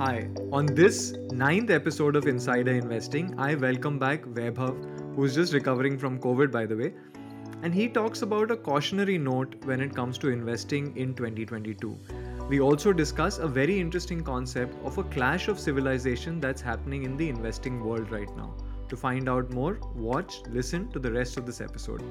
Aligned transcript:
Hi, 0.00 0.28
on 0.52 0.66
this 0.66 1.14
ninth 1.32 1.70
episode 1.70 2.14
of 2.14 2.28
Insider 2.28 2.70
Investing, 2.70 3.34
I 3.36 3.56
welcome 3.56 3.98
back 3.98 4.22
Vaibhav, 4.22 5.16
who's 5.16 5.34
just 5.34 5.52
recovering 5.52 5.98
from 5.98 6.20
COVID, 6.20 6.52
by 6.52 6.66
the 6.66 6.76
way. 6.76 6.92
And 7.64 7.74
he 7.74 7.88
talks 7.88 8.22
about 8.22 8.52
a 8.52 8.56
cautionary 8.56 9.18
note 9.18 9.56
when 9.64 9.80
it 9.80 9.96
comes 9.96 10.16
to 10.18 10.28
investing 10.28 10.96
in 10.96 11.14
2022. 11.14 11.98
We 12.48 12.60
also 12.60 12.92
discuss 12.92 13.38
a 13.38 13.48
very 13.48 13.80
interesting 13.80 14.22
concept 14.22 14.76
of 14.84 14.98
a 14.98 15.02
clash 15.02 15.48
of 15.48 15.58
civilization 15.58 16.38
that's 16.38 16.62
happening 16.62 17.02
in 17.02 17.16
the 17.16 17.28
investing 17.28 17.82
world 17.82 18.12
right 18.12 18.30
now. 18.36 18.54
To 18.90 18.96
find 18.96 19.28
out 19.28 19.50
more, 19.50 19.80
watch, 19.96 20.42
listen 20.48 20.88
to 20.92 21.00
the 21.00 21.10
rest 21.10 21.36
of 21.38 21.44
this 21.44 21.60
episode. 21.60 22.04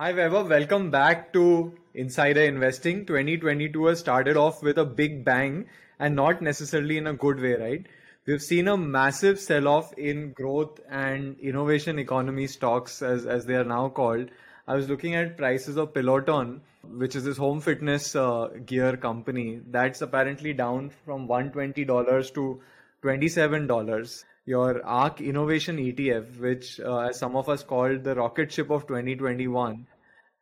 Hi, 0.00 0.12
Vaibhav. 0.12 0.48
Welcome 0.48 0.92
back 0.92 1.32
to 1.32 1.72
Insider 1.92 2.42
Investing. 2.42 3.04
2022 3.04 3.86
has 3.86 3.98
started 3.98 4.36
off 4.36 4.62
with 4.62 4.78
a 4.78 4.84
big 4.84 5.24
bang 5.24 5.66
and 5.98 6.14
not 6.14 6.40
necessarily 6.40 6.98
in 6.98 7.08
a 7.08 7.14
good 7.14 7.40
way, 7.40 7.54
right? 7.54 7.84
We've 8.24 8.40
seen 8.40 8.68
a 8.68 8.76
massive 8.76 9.40
sell 9.40 9.66
off 9.66 9.92
in 9.94 10.30
growth 10.34 10.78
and 10.88 11.36
innovation 11.40 11.98
economy 11.98 12.46
stocks, 12.46 13.02
as, 13.02 13.26
as 13.26 13.44
they 13.44 13.56
are 13.56 13.64
now 13.64 13.88
called. 13.88 14.30
I 14.68 14.76
was 14.76 14.88
looking 14.88 15.16
at 15.16 15.36
prices 15.36 15.76
of 15.76 15.92
Peloton, 15.92 16.60
which 16.84 17.16
is 17.16 17.24
this 17.24 17.36
home 17.36 17.60
fitness 17.60 18.14
uh, 18.14 18.50
gear 18.66 18.96
company. 18.96 19.62
That's 19.68 20.00
apparently 20.00 20.52
down 20.52 20.90
from 20.90 21.26
$120 21.26 22.34
to 22.34 22.60
$27 23.02 24.24
your 24.48 24.82
ARK 24.86 25.20
Innovation 25.20 25.76
ETF, 25.76 26.38
which 26.40 26.80
uh, 26.80 27.08
as 27.08 27.18
some 27.18 27.36
of 27.36 27.50
us 27.50 27.62
called 27.62 28.02
the 28.02 28.14
rocket 28.14 28.50
ship 28.50 28.70
of 28.70 28.86
2021, 28.86 29.86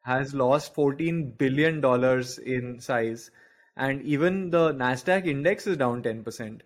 has 0.03 0.33
lost 0.33 0.75
14 0.75 1.33
billion 1.37 1.81
dollars 1.81 2.39
in 2.39 2.79
size, 2.79 3.33
and 3.77 4.01
even 4.03 4.51
the 4.51 4.73
Nasdaq 4.75 5.27
index 5.27 5.67
is 5.67 5.77
down 5.77 6.05
10%. 6.05 6.61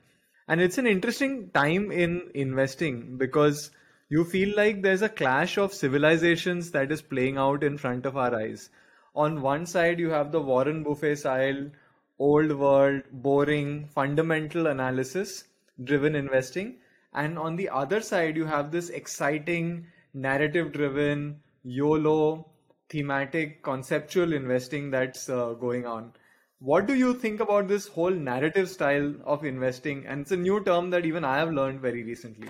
And 0.48 0.60
it's 0.60 0.76
an 0.76 0.86
interesting 0.86 1.48
time 1.54 1.90
in 1.90 2.30
investing 2.34 3.16
because 3.16 3.70
you 4.10 4.24
feel 4.24 4.54
like 4.54 4.82
there's 4.82 5.00
a 5.00 5.08
clash 5.08 5.56
of 5.56 5.72
civilizations 5.72 6.70
that 6.72 6.92
is 6.92 7.00
playing 7.00 7.38
out 7.38 7.64
in 7.64 7.78
front 7.78 8.04
of 8.04 8.18
our 8.18 8.34
eyes. 8.34 8.68
On 9.14 9.40
one 9.40 9.64
side, 9.64 9.98
you 9.98 10.10
have 10.10 10.30
the 10.30 10.42
Warren 10.42 10.82
Buffett 10.82 11.20
style, 11.20 11.70
old 12.18 12.52
world, 12.52 13.02
boring, 13.10 13.86
fundamental 13.86 14.66
analysis 14.66 15.44
driven 15.82 16.14
investing 16.14 16.76
and 17.12 17.38
on 17.38 17.56
the 17.56 17.68
other 17.68 18.00
side 18.00 18.36
you 18.36 18.44
have 18.46 18.70
this 18.70 18.90
exciting 18.90 19.86
narrative 20.14 20.72
driven 20.72 21.40
yolo 21.62 22.46
thematic 22.88 23.62
conceptual 23.62 24.32
investing 24.32 24.90
that's 24.90 25.28
uh, 25.28 25.52
going 25.52 25.86
on. 25.86 26.12
What 26.58 26.86
do 26.86 26.94
you 26.94 27.14
think 27.14 27.40
about 27.40 27.68
this 27.68 27.86
whole 27.86 28.10
narrative 28.10 28.68
style 28.68 29.14
of 29.24 29.44
investing? 29.44 30.04
And 30.06 30.22
it's 30.22 30.32
a 30.32 30.36
new 30.36 30.62
term 30.62 30.90
that 30.90 31.06
even 31.06 31.24
i 31.24 31.38
have 31.38 31.52
learned 31.52 31.80
very 31.80 32.02
recently. 32.02 32.48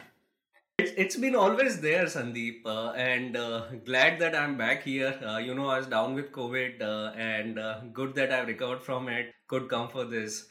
It's, 0.79 0.93
it's 0.97 1.17
been 1.17 1.37
always 1.37 1.81
there 1.81 2.07
sandeep 2.07 2.63
uh, 2.65 2.93
and 2.93 3.37
uh, 3.37 3.67
glad 3.85 4.19
that 4.21 4.35
i'm 4.35 4.57
back 4.57 4.83
here. 4.83 5.15
Uh, 5.25 5.39
you 5.39 5.55
know 5.55 5.69
i 5.69 5.79
was 5.79 5.87
down 5.87 6.15
with 6.15 6.33
covid 6.33 6.83
uh, 6.83 7.13
and 7.17 7.59
uh, 7.59 7.81
good 7.93 8.15
that 8.15 8.33
i've 8.33 8.49
recovered 8.49 8.83
from 8.83 9.09
it. 9.09 9.33
Could 9.47 9.69
come 9.69 9.89
for 9.89 10.05
this. 10.05 10.47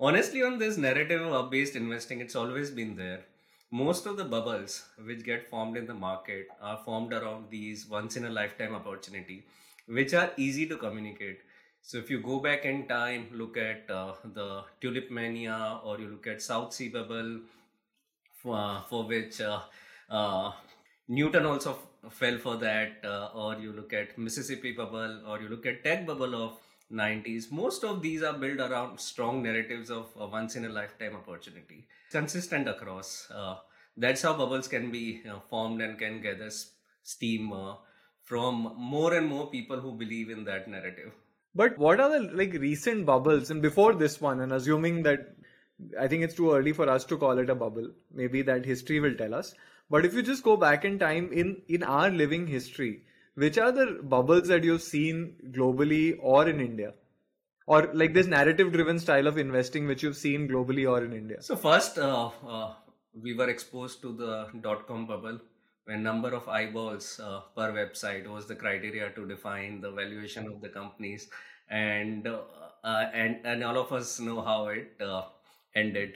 Honestly 0.00 0.42
on 0.42 0.58
this 0.58 0.76
narrative 0.76 1.50
based 1.50 1.76
investing 1.76 2.20
it's 2.20 2.34
always 2.34 2.70
been 2.70 2.96
there 2.96 3.24
most 3.70 4.06
of 4.06 4.16
the 4.16 4.24
bubbles 4.24 4.84
which 5.04 5.24
get 5.24 5.48
formed 5.48 5.76
in 5.76 5.86
the 5.86 5.94
market 5.94 6.48
are 6.60 6.78
formed 6.84 7.12
around 7.12 7.50
these 7.50 7.86
once 7.88 8.16
in 8.16 8.24
a 8.24 8.30
lifetime 8.30 8.74
opportunity 8.74 9.44
which 9.86 10.14
are 10.14 10.30
easy 10.36 10.66
to 10.66 10.76
communicate. 10.76 11.40
So 11.82 11.98
if 11.98 12.08
you 12.08 12.20
go 12.20 12.40
back 12.40 12.64
in 12.64 12.86
time 12.88 13.26
look 13.32 13.56
at 13.56 13.90
uh, 13.90 14.14
the 14.24 14.64
tulip 14.80 15.10
mania 15.10 15.80
or 15.84 15.98
you 15.98 16.08
look 16.08 16.26
at 16.26 16.40
south 16.42 16.72
sea 16.72 16.88
bubble 16.88 17.40
uh, 18.48 18.82
for 18.82 19.04
which 19.04 19.40
uh, 19.40 19.60
uh, 20.10 20.52
newton 21.08 21.46
also 21.46 21.72
f- 21.72 22.12
fell 22.12 22.38
for 22.38 22.56
that 22.56 23.04
uh, 23.04 23.28
or 23.34 23.56
you 23.56 23.72
look 23.72 23.92
at 23.92 24.16
mississippi 24.18 24.72
bubble 24.72 25.20
or 25.26 25.40
you 25.40 25.48
look 25.48 25.66
at 25.66 25.82
tech 25.84 26.06
bubble 26.06 26.34
of 26.34 26.58
90s 26.92 27.50
most 27.50 27.84
of 27.84 28.02
these 28.02 28.22
are 28.22 28.34
built 28.34 28.60
around 28.60 29.00
strong 29.00 29.42
narratives 29.42 29.90
of 29.90 30.08
a 30.18 30.26
once 30.26 30.54
in 30.56 30.64
a 30.64 30.68
lifetime 30.68 31.16
opportunity. 31.16 31.86
Consistent 32.10 32.68
across 32.68 33.28
uh, 33.34 33.56
that's 33.96 34.22
how 34.22 34.34
bubbles 34.34 34.68
can 34.68 34.90
be 34.90 35.22
formed 35.48 35.80
and 35.80 35.98
can 35.98 36.20
gather 36.20 36.50
steam 37.02 37.52
uh, 37.52 37.74
from 38.22 38.74
more 38.76 39.14
and 39.14 39.26
more 39.26 39.50
people 39.50 39.80
who 39.80 39.92
believe 39.92 40.30
in 40.30 40.44
that 40.44 40.68
narrative. 40.68 41.12
But 41.54 41.78
what 41.78 42.00
are 42.00 42.10
the 42.10 42.32
like 42.32 42.52
recent 42.54 43.06
bubbles? 43.06 43.50
And 43.50 43.62
before 43.62 43.94
this 43.94 44.20
one 44.20 44.40
and 44.40 44.52
assuming 44.52 45.02
that 45.04 45.36
i 46.00 46.06
think 46.06 46.22
it's 46.22 46.34
too 46.34 46.52
early 46.52 46.72
for 46.72 46.88
us 46.88 47.04
to 47.04 47.16
call 47.16 47.38
it 47.38 47.50
a 47.50 47.54
bubble. 47.54 47.90
Maybe 48.12 48.42
that 48.42 48.64
history 48.64 49.00
will 49.00 49.14
tell 49.14 49.34
us. 49.34 49.54
But 49.90 50.04
if 50.04 50.14
you 50.14 50.22
just 50.22 50.42
go 50.42 50.56
back 50.56 50.84
in 50.84 50.98
time 50.98 51.32
in 51.32 51.62
in 51.68 51.82
our 51.82 52.10
living 52.10 52.46
history 52.46 53.04
which 53.34 53.58
are 53.58 53.72
the 53.72 54.00
bubbles 54.02 54.48
that 54.48 54.64
you've 54.64 54.82
seen 54.82 55.36
globally 55.50 56.16
or 56.20 56.48
in 56.48 56.60
India? 56.60 56.94
Or 57.66 57.90
like 57.94 58.12
this 58.12 58.26
narrative 58.26 58.72
driven 58.72 58.98
style 58.98 59.26
of 59.26 59.38
investing 59.38 59.86
which 59.86 60.02
you've 60.02 60.16
seen 60.16 60.48
globally 60.48 60.88
or 60.88 61.02
in 61.02 61.12
India? 61.12 61.40
So, 61.40 61.56
first, 61.56 61.98
uh, 61.98 62.30
uh, 62.46 62.74
we 63.22 63.34
were 63.34 63.48
exposed 63.48 64.02
to 64.02 64.12
the 64.12 64.48
dot 64.60 64.86
com 64.86 65.06
bubble 65.06 65.40
when 65.84 66.02
number 66.02 66.30
of 66.34 66.48
eyeballs 66.48 67.20
uh, 67.20 67.40
per 67.54 67.72
website 67.72 68.26
was 68.26 68.46
the 68.46 68.54
criteria 68.54 69.10
to 69.10 69.26
define 69.26 69.80
the 69.80 69.90
valuation 69.90 70.46
of 70.46 70.60
the 70.60 70.68
companies 70.68 71.28
and 71.68 72.26
uh, 72.26 72.40
uh, 72.82 73.10
and 73.12 73.38
and 73.44 73.64
all 73.64 73.78
of 73.78 73.92
us 73.92 74.20
know 74.20 74.40
how 74.40 74.66
it 74.68 75.00
uh, 75.00 75.22
ended 75.74 76.14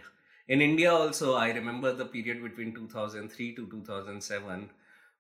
in 0.49 0.61
india 0.61 0.93
also 0.93 1.34
i 1.34 1.51
remember 1.51 1.93
the 1.93 2.05
period 2.05 2.43
between 2.43 2.75
2003 2.75 3.55
to 3.55 3.67
2007 3.71 4.71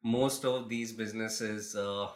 most 0.02 0.44
of 0.44 0.68
these 0.68 0.92
businesses 0.92 1.74
uh, 1.74 2.08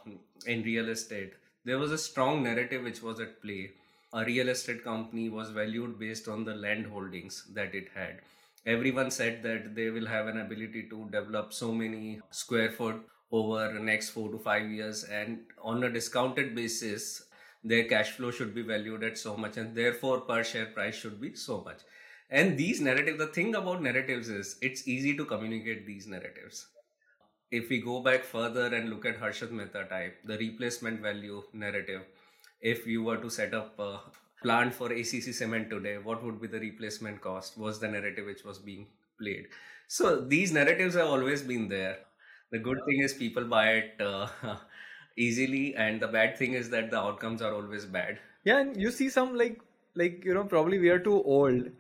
in 0.47 0.62
real 0.62 0.88
estate, 0.88 1.32
there 1.65 1.78
was 1.78 1.93
a 1.93 1.98
strong 1.98 2.43
narrative 2.43 2.82
which 2.84 3.03
was 3.03 3.20
at 3.20 3.41
play. 3.43 3.72
A 4.12 4.25
real 4.25 4.48
estate 4.48 4.84
company 4.84 5.28
was 5.28 5.50
valued 5.50 5.98
based 5.98 6.28
on 6.28 6.44
the 6.44 6.54
land 6.54 6.87
holdings 6.87 7.44
that 7.54 7.75
it 7.75 7.88
had. 7.94 8.21
Everyone 8.66 9.10
said 9.10 9.42
that 9.42 9.75
they 9.75 9.91
will 9.91 10.06
have 10.06 10.26
an 10.26 10.38
ability 10.38 10.84
to 10.91 11.09
develop 11.10 11.53
so 11.53 11.72
many 11.72 12.21
square 12.31 12.71
foot 12.71 13.00
over 13.32 13.72
the 13.72 13.81
next 13.81 14.10
four 14.10 14.31
to 14.31 14.38
five 14.38 14.71
years, 14.71 15.04
and 15.04 15.41
on 15.60 15.82
a 15.82 15.91
discounted 15.91 16.54
basis, 16.54 17.25
their 17.65 17.84
cash 17.84 18.10
flow 18.10 18.31
should 18.31 18.54
be 18.54 18.62
valued 18.62 19.03
at 19.03 19.19
so 19.19 19.37
much, 19.37 19.56
and 19.56 19.75
therefore 19.75 20.21
per 20.21 20.44
share 20.44 20.66
price 20.66 20.94
should 20.94 21.21
be 21.21 21.34
so 21.34 21.62
much. 21.62 21.81
And 22.31 22.56
these 22.56 22.81
narratives, 22.81 23.19
the 23.19 23.26
thing 23.26 23.54
about 23.54 23.82
narratives 23.82 24.28
is 24.28 24.59
it's 24.62 24.87
easy 24.87 25.16
to 25.16 25.25
communicate 25.25 25.87
these 25.87 26.06
narratives 26.06 26.66
if 27.52 27.68
we 27.68 27.80
go 27.80 28.00
back 28.00 28.24
further 28.24 28.66
and 28.74 28.90
look 28.90 29.06
at 29.06 29.20
Harshad 29.20 29.50
Mehta 29.52 29.84
type, 29.88 30.16
the 30.24 30.38
replacement 30.38 31.00
value 31.00 31.42
narrative, 31.52 32.02
if 32.60 32.86
you 32.86 33.02
were 33.04 33.18
to 33.18 33.30
set 33.30 33.54
up 33.54 33.78
a 33.78 34.00
plant 34.42 34.74
for 34.74 34.90
ACC 34.92 35.34
cement 35.34 35.70
today, 35.70 35.98
what 35.98 36.24
would 36.24 36.41
be 36.41 36.48
the 36.48 36.60
replacement 36.60 37.20
cost? 37.20 37.58
Was 37.58 37.78
the 37.80 37.88
narrative 37.88 38.26
which 38.26 38.44
was 38.44 38.58
being 38.58 38.86
played. 39.20 39.46
So 39.88 40.20
these 40.20 40.52
narratives 40.52 40.94
have 40.94 41.06
always 41.08 41.42
been 41.42 41.68
there. 41.68 41.98
The 42.50 42.58
good 42.58 42.78
thing 42.86 43.00
is 43.02 43.14
people 43.14 43.44
buy 43.44 43.68
it 43.72 44.00
uh, 44.00 44.28
easily, 45.16 45.74
and 45.74 46.00
the 46.00 46.08
bad 46.08 46.36
thing 46.36 46.54
is 46.54 46.70
that 46.70 46.91
the 46.91 46.98
outcomes 46.98 47.42
are 47.42 47.54
always 47.54 47.86
bad. 47.86 48.18
Yeah, 48.44 48.58
and 48.58 48.76
you 48.80 48.91
see 48.91 49.08
some 49.10 49.36
like 49.36 49.60
like 49.94 50.24
you 50.24 50.34
know 50.34 50.44
probably 50.44 50.78
we 50.78 50.88
are 50.91 50.98
too 50.98 51.22
old 51.22 51.70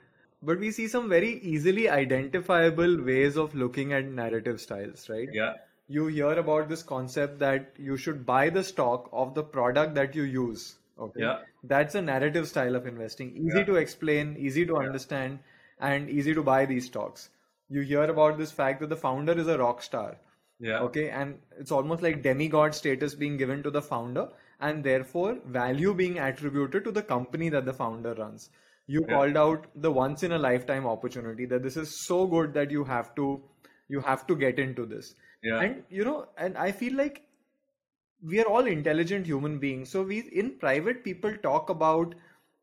but 0.42 0.58
we 0.58 0.70
see 0.72 0.88
some 0.88 1.08
very 1.08 1.38
easily 1.40 1.88
identifiable 1.88 3.02
ways 3.02 3.36
of 3.36 3.54
looking 3.54 3.92
at 3.92 4.04
narrative 4.06 4.60
styles, 4.60 5.08
right? 5.08 5.28
Yeah. 5.32 5.54
You 5.88 6.06
hear 6.06 6.32
about 6.32 6.68
this 6.68 6.82
concept 6.82 7.38
that 7.38 7.72
you 7.78 7.96
should 7.96 8.26
buy 8.26 8.50
the 8.50 8.64
stock 8.64 9.08
of 9.12 9.34
the 9.34 9.42
product 9.42 9.94
that 9.94 10.14
you 10.14 10.24
use. 10.24 10.76
Okay. 10.98 11.20
Yeah. 11.20 11.38
That's 11.62 11.94
a 11.94 12.02
narrative 12.02 12.48
style 12.48 12.74
of 12.74 12.86
investing. 12.86 13.36
Easy 13.36 13.58
yeah. 13.58 13.64
to 13.64 13.76
explain, 13.76 14.36
easy 14.38 14.66
to 14.66 14.74
yeah. 14.74 14.86
understand, 14.86 15.38
and 15.80 16.10
easy 16.10 16.34
to 16.34 16.42
buy 16.42 16.66
these 16.66 16.86
stocks. 16.86 17.28
You 17.68 17.82
hear 17.82 18.04
about 18.04 18.38
this 18.38 18.52
fact 18.52 18.80
that 18.80 18.88
the 18.88 18.96
founder 18.96 19.32
is 19.32 19.48
a 19.48 19.58
rock 19.58 19.82
star. 19.82 20.16
Yeah. 20.58 20.80
Okay. 20.80 21.10
And 21.10 21.38
it's 21.58 21.72
almost 21.72 22.02
like 22.02 22.22
demigod 22.22 22.74
status 22.74 23.14
being 23.14 23.36
given 23.36 23.62
to 23.62 23.70
the 23.70 23.82
founder, 23.82 24.28
and 24.60 24.82
therefore 24.82 25.38
value 25.46 25.94
being 25.94 26.18
attributed 26.18 26.84
to 26.84 26.92
the 26.92 27.02
company 27.02 27.48
that 27.48 27.64
the 27.64 27.72
founder 27.72 28.14
runs 28.14 28.50
you 28.92 29.04
yeah. 29.08 29.14
called 29.14 29.36
out 29.42 29.66
the 29.86 29.90
once 29.98 30.22
in 30.28 30.32
a 30.32 30.38
lifetime 30.44 30.86
opportunity 30.92 31.46
that 31.52 31.62
this 31.62 31.76
is 31.82 31.98
so 32.06 32.26
good 32.36 32.54
that 32.54 32.70
you 32.76 32.84
have 32.92 33.14
to 33.20 33.26
you 33.88 34.00
have 34.08 34.26
to 34.30 34.36
get 34.42 34.58
into 34.64 34.86
this 34.94 35.14
yeah. 35.42 35.60
and 35.60 35.82
you 35.98 36.04
know 36.08 36.26
and 36.46 36.58
i 36.64 36.70
feel 36.80 36.96
like 37.02 37.22
we 38.32 38.40
are 38.40 38.48
all 38.56 38.66
intelligent 38.72 39.26
human 39.26 39.58
beings 39.58 39.90
so 39.90 40.02
we 40.10 40.18
in 40.42 40.50
private 40.64 41.02
people 41.04 41.38
talk 41.46 41.70
about 41.70 42.14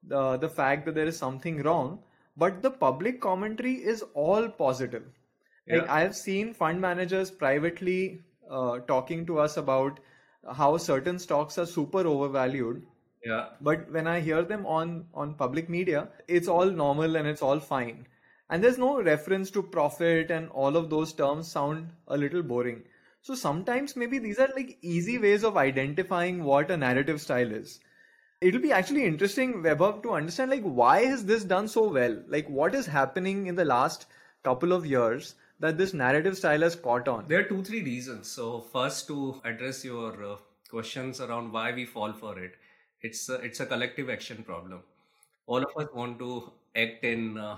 the, 0.08 0.38
the 0.38 0.50
fact 0.50 0.86
that 0.86 0.96
there 0.96 1.08
is 1.14 1.18
something 1.18 1.62
wrong 1.64 2.00
but 2.38 2.62
the 2.62 2.72
public 2.72 3.20
commentary 3.22 3.74
is 3.94 4.04
all 4.14 4.48
positive 4.48 5.04
like 5.68 5.82
yeah. 5.82 5.94
i 5.94 6.00
have 6.02 6.16
seen 6.16 6.54
fund 6.54 6.82
managers 6.82 7.32
privately 7.32 8.22
uh, 8.50 8.80
talking 8.94 9.26
to 9.26 9.40
us 9.40 9.58
about 9.58 10.00
how 10.62 10.78
certain 10.78 11.20
stocks 11.20 11.58
are 11.58 11.66
super 11.66 12.06
overvalued 12.14 12.86
Yeah. 13.24 13.50
But 13.62 13.92
when 13.92 14.08
I 14.08 14.20
hear 14.20 14.42
them 14.44 14.66
on 14.66 15.08
on 15.14 15.34
public 15.36 15.70
media, 15.70 16.10
it's 16.28 16.48
all 16.48 16.66
normal 16.70 17.16
and 17.16 17.28
it's 17.28 17.42
all 17.42 17.60
fine. 17.60 18.08
And 18.50 18.64
there's 18.64 18.78
no 18.78 19.02
reference 19.02 19.52
to 19.52 19.64
profit 19.64 20.32
and 20.32 20.50
all 20.50 20.76
of 20.76 20.90
those 20.90 21.14
terms 21.14 21.50
sound 21.52 21.92
a 22.08 22.18
little 22.18 22.44
boring. 22.44 22.84
So 23.22 23.36
sometimes 23.36 23.96
maybe 23.96 24.20
these 24.20 24.40
are 24.40 24.50
like 24.56 24.78
easy 24.82 25.18
ways 25.18 25.44
of 25.44 25.58
identifying 25.58 26.44
what 26.44 26.72
a 26.72 26.78
narrative 26.78 27.22
style 27.22 27.52
is. 27.52 27.80
It'll 28.42 28.62
be 28.62 28.72
actually 28.72 29.06
interesting, 29.06 29.62
Vaibhav, 29.64 30.02
to 30.04 30.14
understand 30.14 30.52
like 30.52 30.64
why 30.64 31.06
has 31.06 31.26
this 31.26 31.44
done 31.44 31.68
so 31.68 31.88
well? 31.90 32.22
Like 32.28 32.50
what 32.50 32.74
is 32.76 32.86
happening 32.86 33.48
in 33.48 33.56
the 33.56 33.66
last 33.66 34.08
couple 34.44 34.72
of 34.74 34.86
years 34.86 35.36
that 35.60 35.78
this 35.78 35.94
narrative 35.94 36.38
style 36.38 36.62
has 36.62 36.76
caught 36.76 37.08
on? 37.08 37.28
There 37.28 37.40
are 37.40 37.44
two, 37.44 37.64
three 37.64 37.84
reasons. 37.84 38.30
So 38.30 38.62
first, 38.62 39.08
to 39.08 39.42
address 39.44 39.84
your 39.86 40.24
uh, 40.24 40.38
questions 40.70 41.20
around 41.22 41.52
why 41.52 41.72
we 41.74 41.86
fall 41.86 42.14
for 42.14 42.40
it, 42.40 42.56
it's 43.02 43.30
a, 43.30 43.36
it's 43.36 43.60
a 43.60 43.66
collective 43.66 44.10
action 44.10 44.44
problem. 44.44 44.84
All 45.48 45.64
of 45.64 45.72
us 45.78 45.88
want 45.94 46.20
to 46.20 46.52
act 46.76 47.04
in 47.04 47.38
uh, 47.38 47.58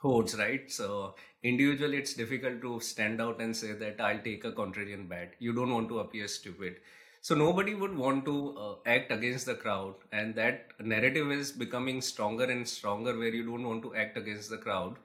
hordes, 0.00 0.36
right? 0.38 0.70
So 0.70 1.14
individually, 1.42 1.98
it's 1.98 2.14
difficult 2.14 2.60
to 2.62 2.80
stand 2.80 3.20
out 3.20 3.40
and 3.40 3.56
say 3.56 3.72
that 3.72 4.00
I'll 4.00 4.22
take 4.22 4.44
a 4.44 4.52
contrarian 4.52 5.08
bet. 5.08 5.34
You 5.38 5.52
don't 5.52 5.72
want 5.72 5.88
to 5.88 6.00
appear 6.00 6.28
stupid. 6.28 6.76
So 7.22 7.34
nobody 7.34 7.74
would 7.74 7.96
want 7.96 8.24
to 8.26 8.56
uh, 8.58 8.74
act 8.86 9.10
against 9.10 9.46
the 9.46 9.54
crowd, 9.54 9.94
and 10.12 10.34
that 10.34 10.72
narrative 10.78 11.32
is 11.32 11.52
becoming 11.52 12.02
stronger 12.02 12.44
and 12.44 12.68
stronger, 12.68 13.16
where 13.18 13.34
you 13.34 13.44
don't 13.46 13.66
want 13.66 13.82
to 13.84 13.94
act 13.94 14.18
against 14.18 14.50
the 14.50 14.58
crowd. 14.58 14.96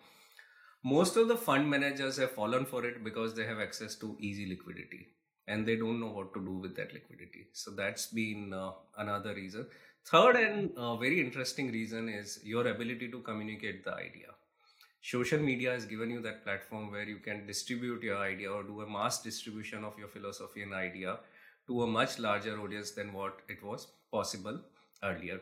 Most 0.83 1.15
of 1.15 1.29
the 1.29 1.37
fund 1.37 1.69
managers 1.69 2.17
have 2.17 2.31
fallen 2.31 2.65
for 2.65 2.85
it 2.85 3.03
because 3.03 3.33
they 3.33 3.45
have 3.45 3.59
access 3.59 3.95
to 3.95 4.17
easy 4.19 4.45
liquidity 4.45 5.07
and 5.49 5.67
they 5.67 5.75
don't 5.75 5.99
know 5.99 6.11
what 6.19 6.33
to 6.33 6.39
do 6.39 6.53
with 6.53 6.75
that 6.77 6.93
liquidity. 6.93 7.47
So 7.53 7.71
that's 7.71 8.07
been 8.07 8.53
uh, 8.53 8.71
another 8.97 9.33
reason. 9.35 9.67
Third 10.05 10.37
and 10.37 10.71
uh, 10.77 10.95
very 10.95 11.19
interesting 11.19 11.71
reason 11.71 12.07
is 12.07 12.39
your 12.43 12.67
ability 12.67 13.11
to 13.11 13.19
communicate 13.19 13.83
the 13.83 13.93
idea 13.93 14.29
social 15.01 15.39
media 15.39 15.71
has 15.71 15.85
given 15.85 16.09
you 16.09 16.21
that 16.21 16.43
platform 16.43 16.91
where 16.91 17.07
you 17.07 17.19
can 17.19 17.45
distribute 17.45 18.03
your 18.03 18.17
idea 18.17 18.51
or 18.51 18.63
do 18.63 18.81
a 18.81 18.89
mass 18.89 19.21
distribution 19.21 19.83
of 19.83 19.97
your 19.97 20.07
philosophy 20.07 20.61
and 20.63 20.73
idea 20.73 21.19
to 21.67 21.83
a 21.83 21.87
much 21.87 22.19
larger 22.19 22.59
audience 22.59 22.91
than 22.91 23.13
what 23.13 23.39
it 23.47 23.63
was 23.63 23.87
possible 24.11 24.59
earlier 25.03 25.39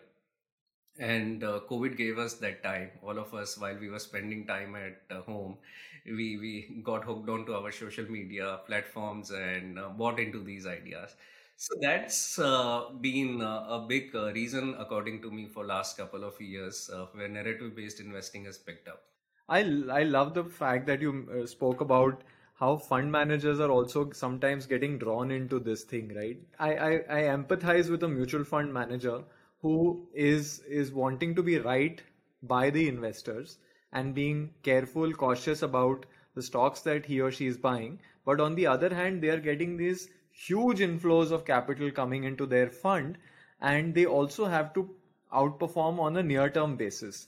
and 0.99 1.43
uh, 1.43 1.59
covid 1.69 1.95
gave 1.97 2.17
us 2.17 2.35
that 2.35 2.61
time 2.63 2.89
all 3.03 3.17
of 3.19 3.33
us 3.33 3.57
while 3.57 3.77
we 3.77 3.89
were 3.89 3.99
spending 3.99 4.45
time 4.47 4.75
at 4.75 5.01
uh, 5.15 5.21
home 5.21 5.57
we 6.05 6.27
we 6.43 6.81
got 6.83 7.03
hooked 7.03 7.29
onto 7.29 7.53
our 7.53 7.71
social 7.71 8.05
media 8.09 8.59
platforms 8.65 9.31
and 9.31 9.77
uh, 9.79 9.89
bought 9.89 10.19
into 10.19 10.41
these 10.43 10.65
ideas 10.65 11.15
so 11.55 11.73
that's 11.81 12.39
uh, 12.39 12.89
been 13.01 13.41
uh, 13.41 13.65
a 13.77 13.85
big 13.87 14.15
uh, 14.15 14.31
reason 14.33 14.75
according 14.79 15.21
to 15.21 15.31
me 15.31 15.47
for 15.47 15.65
last 15.65 15.97
couple 15.97 16.23
of 16.23 16.39
years 16.41 16.89
where 17.13 17.27
narrative 17.27 17.75
based 17.75 17.99
investing 17.99 18.45
has 18.45 18.57
picked 18.57 18.87
up 18.87 19.03
I 19.49 19.59
I 19.91 20.03
love 20.03 20.33
the 20.35 20.45
fact 20.45 20.85
that 20.87 21.01
you 21.01 21.45
spoke 21.47 21.81
about 21.81 22.23
how 22.55 22.77
fund 22.77 23.11
managers 23.11 23.59
are 23.59 23.69
also 23.69 24.11
sometimes 24.11 24.65
getting 24.65 24.97
drawn 24.97 25.31
into 25.31 25.59
this 25.59 25.83
thing, 25.83 26.13
right? 26.15 26.39
I, 26.57 26.75
I, 26.75 26.91
I 27.17 27.21
empathize 27.35 27.89
with 27.89 28.03
a 28.03 28.07
mutual 28.07 28.43
fund 28.45 28.73
manager 28.73 29.23
who 29.61 30.07
is 30.13 30.59
is 30.67 30.91
wanting 30.91 31.33
to 31.35 31.43
be 31.43 31.57
right 31.57 32.01
by 32.43 32.69
the 32.69 32.87
investors 32.87 33.57
and 33.91 34.13
being 34.13 34.53
careful, 34.63 35.11
cautious 35.13 35.61
about 35.61 36.05
the 36.35 36.41
stocks 36.41 36.81
that 36.81 37.05
he 37.05 37.19
or 37.21 37.31
she 37.31 37.47
is 37.47 37.57
buying. 37.57 37.99
But 38.25 38.39
on 38.39 38.55
the 38.55 38.67
other 38.67 38.93
hand, 38.93 39.21
they 39.21 39.29
are 39.29 39.39
getting 39.39 39.77
these 39.77 40.09
huge 40.31 40.79
inflows 40.79 41.31
of 41.31 41.45
capital 41.45 41.89
coming 41.91 42.23
into 42.23 42.45
their 42.45 42.69
fund, 42.69 43.17
and 43.59 43.95
they 43.95 44.05
also 44.05 44.45
have 44.45 44.73
to 44.75 44.89
outperform 45.33 45.99
on 45.99 46.17
a 46.17 46.23
near 46.23 46.49
term 46.49 46.75
basis. 46.75 47.27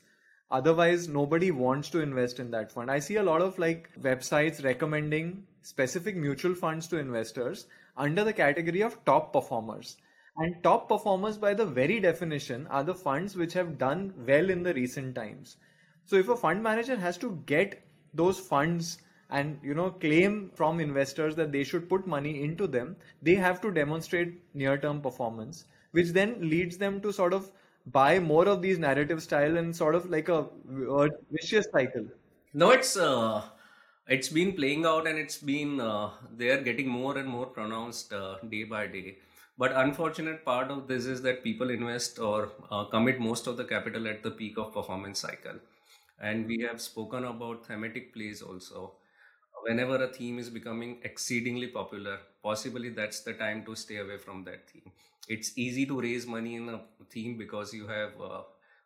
Otherwise 0.52 1.08
nobody 1.08 1.52
wants 1.52 1.90
to 1.90 2.02
invest 2.02 2.40
in 2.40 2.52
that 2.52 2.72
fund. 2.72 2.90
I 2.90 3.00
see 3.00 3.18
a 3.18 3.24
lot 3.24 3.42
of 3.42 3.60
like 3.60 3.90
websites 4.02 4.64
recommending 4.64 5.46
specific 5.62 6.16
mutual 6.16 6.56
funds 6.56 6.88
to 6.88 6.98
investors 6.98 7.68
under 7.98 8.24
the 8.24 8.34
category 8.34 8.82
of 8.82 9.04
top 9.06 9.32
performers 9.32 9.98
and 10.40 10.64
top 10.64 10.88
performers 10.90 11.38
by 11.38 11.54
the 11.54 11.66
very 11.66 12.00
definition 12.00 12.66
are 12.68 12.84
the 12.84 12.96
funds 12.96 13.36
which 13.36 13.54
have 13.54 13.78
done 13.78 14.14
well 14.28 14.50
in 14.50 14.64
the 14.64 14.74
recent 14.74 15.16
times 15.16 15.58
so 16.06 16.16
if 16.16 16.30
a 16.30 16.36
fund 16.36 16.64
manager 16.64 16.96
has 16.96 17.18
to 17.18 17.32
get 17.46 17.76
those 18.14 18.40
funds 18.40 18.98
and 19.30 19.60
you 19.64 19.74
know 19.74 19.90
claim 19.92 20.50
from 20.56 20.80
investors 20.80 21.36
that 21.36 21.52
they 21.52 21.64
should 21.64 21.88
put 21.90 22.08
money 22.08 22.44
into 22.44 22.68
them 22.68 22.96
they 23.22 23.36
have 23.36 23.62
to 23.62 23.72
demonstrate 23.72 24.42
near 24.54 24.78
term 24.78 25.02
performance 25.02 25.66
which 25.92 26.10
then 26.20 26.36
leads 26.50 26.78
them 26.78 27.00
to 27.02 27.12
sort 27.14 27.34
of 27.34 27.52
buy 27.86 28.20
more 28.20 28.48
of 28.48 28.62
these 28.62 28.80
narrative 28.80 29.22
style 29.22 29.58
and 29.58 29.76
sort 29.76 29.96
of 29.96 30.10
like 30.10 30.30
a, 30.30 30.48
a 31.02 31.10
vicious 31.32 31.66
cycle. 31.72 32.06
No, 32.54 32.72
it's 32.72 32.96
uh, 32.98 33.50
it's 34.08 34.30
been 34.30 34.54
playing 34.56 34.86
out 34.86 35.08
and 35.08 35.18
it's 35.18 35.38
been 35.38 35.80
uh, 35.80 36.12
they 36.36 36.50
are 36.50 36.62
getting 36.62 36.88
more 36.88 37.18
and 37.18 37.28
more 37.28 37.48
pronounced 37.48 38.14
uh, 38.14 38.38
day 38.50 38.64
by 38.64 38.88
day. 38.88 39.18
But 39.60 39.74
unfortunate 39.76 40.44
part 40.46 40.72
of 40.72 40.88
this 40.88 41.06
is 41.06 41.22
that 41.24 41.44
people 41.44 41.70
invest 41.70 42.18
or 42.20 42.52
uh, 42.72 42.86
commit 42.86 43.20
most 43.20 43.46
of 43.48 43.58
the 43.58 43.66
capital 43.66 44.08
at 44.08 44.24
the 44.24 44.32
peak 44.32 44.58
of 44.58 44.74
performance 44.74 45.20
cycle, 45.20 45.60
and 46.20 46.48
we 46.48 46.60
have 46.62 46.82
spoken 46.82 47.26
about 47.26 47.66
thematic 47.68 48.14
plays 48.14 48.42
also. 48.42 48.94
Whenever 49.64 50.02
a 50.04 50.08
theme 50.08 50.40
is 50.40 50.50
becoming 50.50 51.00
exceedingly 51.04 51.68
popular, 51.68 52.20
possibly 52.42 52.90
that's 52.90 53.22
the 53.22 53.34
time 53.34 53.66
to 53.66 53.76
stay 53.76 53.98
away 53.98 54.18
from 54.18 54.44
that 54.46 54.70
theme. 54.70 54.92
It's 55.28 55.58
easy 55.58 55.86
to 55.88 56.00
raise 56.02 56.26
money 56.26 56.56
in 56.56 56.70
a 56.70 56.82
theme 57.10 57.38
because 57.38 57.74
you 57.74 57.88
have 57.88 58.14
uh, 58.22 58.42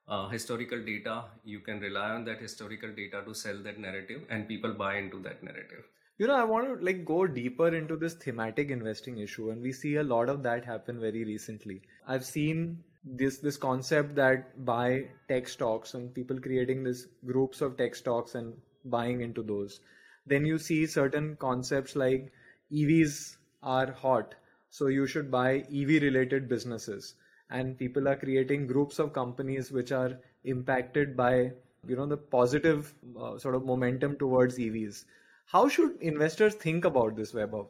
uh, 0.07 0.27
historical 0.29 0.83
data. 0.83 1.25
You 1.45 1.59
can 1.59 1.79
rely 1.79 2.09
on 2.11 2.25
that 2.25 2.41
historical 2.41 2.91
data 2.91 3.21
to 3.25 3.33
sell 3.35 3.57
that 3.63 3.79
narrative 3.79 4.25
and 4.29 4.47
people 4.47 4.73
buy 4.73 4.97
into 4.97 5.19
that 5.21 5.43
narrative 5.43 5.85
you 6.17 6.27
know 6.27 6.35
i 6.35 6.43
want 6.43 6.67
to 6.67 6.85
like 6.85 7.03
go 7.05 7.25
deeper 7.25 7.67
into 7.75 7.95
this 7.95 8.13
thematic 8.15 8.69
investing 8.69 9.17
issue 9.17 9.49
and 9.51 9.61
we 9.61 9.71
see 9.71 9.95
a 9.95 10.03
lot 10.03 10.29
of 10.29 10.43
that 10.43 10.65
happen 10.65 10.99
very 10.99 11.23
recently 11.23 11.81
i've 12.07 12.25
seen 12.25 12.83
this 13.03 13.39
this 13.39 13.57
concept 13.57 14.15
that 14.15 14.65
buy 14.65 15.05
tech 15.27 15.47
stocks 15.47 15.93
and 15.93 16.13
people 16.13 16.39
creating 16.39 16.83
this 16.83 17.07
groups 17.25 17.61
of 17.61 17.75
tech 17.77 17.95
stocks 17.95 18.35
and 18.35 18.53
buying 18.85 19.21
into 19.21 19.43
those 19.43 19.79
then 20.25 20.45
you 20.45 20.57
see 20.57 20.85
certain 20.85 21.35
concepts 21.37 21.95
like 21.95 22.31
evs 22.71 23.37
are 23.61 23.91
hot 23.91 24.35
so 24.77 24.87
you 24.87 25.05
should 25.05 25.29
buy 25.29 25.63
EV 25.79 26.01
related 26.01 26.49
businesses. 26.49 27.13
And 27.51 27.77
people 27.77 28.07
are 28.07 28.15
creating 28.15 28.65
groups 28.65 28.97
of 28.97 29.13
companies 29.13 29.71
which 29.71 29.91
are 29.91 30.17
impacted 30.45 31.15
by 31.15 31.51
you 31.87 31.95
know 31.95 32.07
the 32.07 32.17
positive 32.17 32.91
uh, 33.15 33.37
sort 33.37 33.53
of 33.53 33.65
momentum 33.65 34.15
towards 34.17 34.57
EVs. 34.57 35.05
How 35.45 35.67
should 35.69 36.01
investors 36.01 36.55
think 36.55 36.83
about 36.85 37.15
this, 37.15 37.31
Vaibhav? 37.31 37.67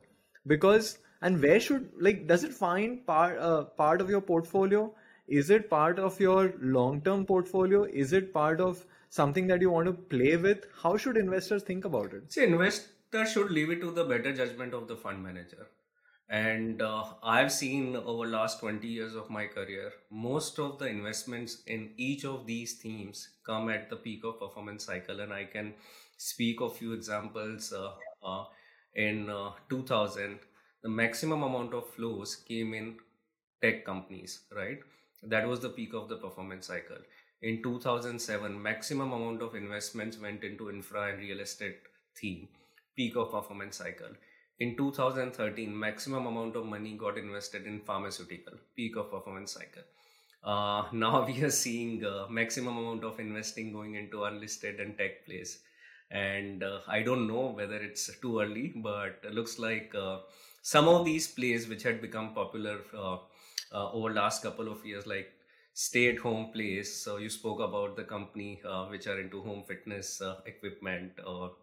Because 0.48 0.98
and 1.22 1.42
where 1.42 1.60
should 1.60 1.90
like 2.00 2.28
does 2.28 2.44
it 2.44 2.54
find 2.54 3.06
part 3.06 3.38
uh, 3.38 3.64
part 3.66 4.02
of 4.02 4.10
your 4.10 4.22
portfolio? 4.22 4.94
Is 5.28 5.50
it 5.50 5.70
part 5.70 6.00
of 6.00 6.20
your 6.20 6.54
long 6.62 7.02
term 7.02 7.26
portfolio? 7.26 7.84
Is 7.84 8.14
it 8.14 8.34
part 8.34 8.60
of 8.60 8.86
something 9.10 9.48
that 9.48 9.62
you 9.62 9.70
want 9.70 9.86
to 9.88 9.94
play 9.94 10.36
with? 10.38 10.66
How 10.82 10.98
should 10.98 11.18
investors 11.18 11.64
think 11.64 11.86
about 11.86 12.14
it? 12.14 12.32
See, 12.34 12.44
investors 12.44 13.32
should 13.32 13.52
leave 13.52 13.70
it 13.70 13.82
to 13.82 13.92
the 13.92 14.04
better 14.06 14.34
judgment 14.34 14.74
of 14.74 14.88
the 14.88 14.96
fund 14.98 15.24
manager 15.24 15.68
and 16.30 16.82
uh, 16.82 17.04
i've 17.24 17.52
seen 17.52 17.96
over 17.96 18.26
last 18.26 18.60
20 18.60 18.88
years 18.88 19.14
of 19.16 19.30
my 19.30 19.46
career 19.46 19.92
most 20.10 20.58
of 20.60 20.80
the 20.80 20.88
investments 20.88 21.62
in 21.68 21.90
each 21.98 22.24
of 22.26 22.46
these 22.46 22.74
themes 22.82 23.30
come 23.46 23.70
at 23.70 23.90
the 23.90 23.96
peak 23.96 24.24
of 24.24 24.40
performance 24.40 24.86
cycle 24.86 25.20
and 25.20 25.34
i 25.34 25.44
can 25.44 25.74
speak 26.32 26.62
of 26.62 26.78
few 26.78 26.94
examples 26.94 27.72
uh, 27.74 27.92
uh, 28.32 28.44
in 28.96 29.30
uh, 29.30 29.52
2000 29.70 30.40
the 30.84 30.90
maximum 30.90 31.44
amount 31.44 31.74
of 31.74 31.90
flows 31.96 32.36
came 32.50 32.74
in 32.74 32.96
tech 33.62 33.86
companies 33.86 34.42
right 34.56 34.80
that 35.34 35.48
was 35.48 35.60
the 35.62 35.74
peak 35.78 35.94
of 35.94 36.10
the 36.10 36.20
performance 36.26 36.68
cycle 36.68 37.02
in 37.42 37.62
2007 37.64 38.62
maximum 38.70 39.14
amount 39.14 39.42
of 39.42 39.56
investments 39.56 40.20
went 40.28 40.44
into 40.44 40.70
infra 40.70 41.10
and 41.10 41.20
real 41.20 41.40
estate 41.40 41.82
theme 42.20 42.48
peak 42.96 43.16
of 43.16 43.32
performance 43.32 43.78
cycle 43.78 44.16
in 44.60 44.78
2013, 44.78 45.78
maximum 45.78 46.28
amount 46.28 46.56
of 46.56 46.66
money 46.66 46.96
got 46.96 47.18
invested 47.18 47.66
in 47.66 47.82
pharmaceutical, 47.82 48.54
peak 48.76 48.96
of 48.96 49.10
performance 49.10 49.52
cycle. 49.52 49.84
Uh, 50.44 50.84
now 50.94 51.26
we 51.26 51.42
are 51.44 51.50
seeing 51.50 52.06
uh, 52.06 52.28
maximum 52.30 52.78
amount 52.78 53.04
of 53.04 53.20
investing 53.20 53.74
going 53.74 53.96
into 53.96 54.24
unlisted 54.24 54.80
and 54.80 54.98
tech 54.98 55.26
plays. 55.26 55.60
And 56.12 56.64
uh, 56.64 56.80
I 56.88 57.02
don't 57.02 57.28
know 57.28 57.48
whether 57.48 57.76
it's 57.76 58.10
too 58.22 58.40
early, 58.40 58.74
but 58.76 59.20
it 59.24 59.34
looks 59.34 59.58
like 59.58 59.94
uh, 59.96 60.20
some 60.62 60.88
of 60.88 61.06
these 61.06 61.28
plays 61.28 61.68
which 61.68 61.84
had 61.84 62.02
become 62.02 62.34
popular 62.34 62.80
uh, 62.96 63.18
uh, 63.72 63.92
over 63.92 64.14
last 64.14 64.44
couple 64.44 64.72
of 64.72 64.86
years, 64.86 65.08
like 65.08 65.32
stay-at-home 65.74 66.52
plays. 66.54 67.04
So 67.04 67.18
you 67.18 67.30
spoke 67.30 67.60
about 67.60 67.96
the 67.96 68.04
company 68.04 68.62
which 68.90 69.08
are 69.08 69.20
into 69.20 69.42
home 69.42 69.64
fitness 69.68 70.22
equipment 70.46 71.14
or 71.26 71.54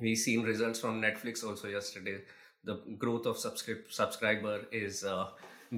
we 0.00 0.14
seen 0.16 0.42
results 0.42 0.80
from 0.80 1.00
netflix 1.00 1.44
also 1.44 1.68
yesterday 1.68 2.20
the 2.64 2.76
growth 2.98 3.26
of 3.26 3.36
subscri- 3.36 3.90
subscriber 3.90 4.60
is 4.70 5.04
uh, 5.04 5.28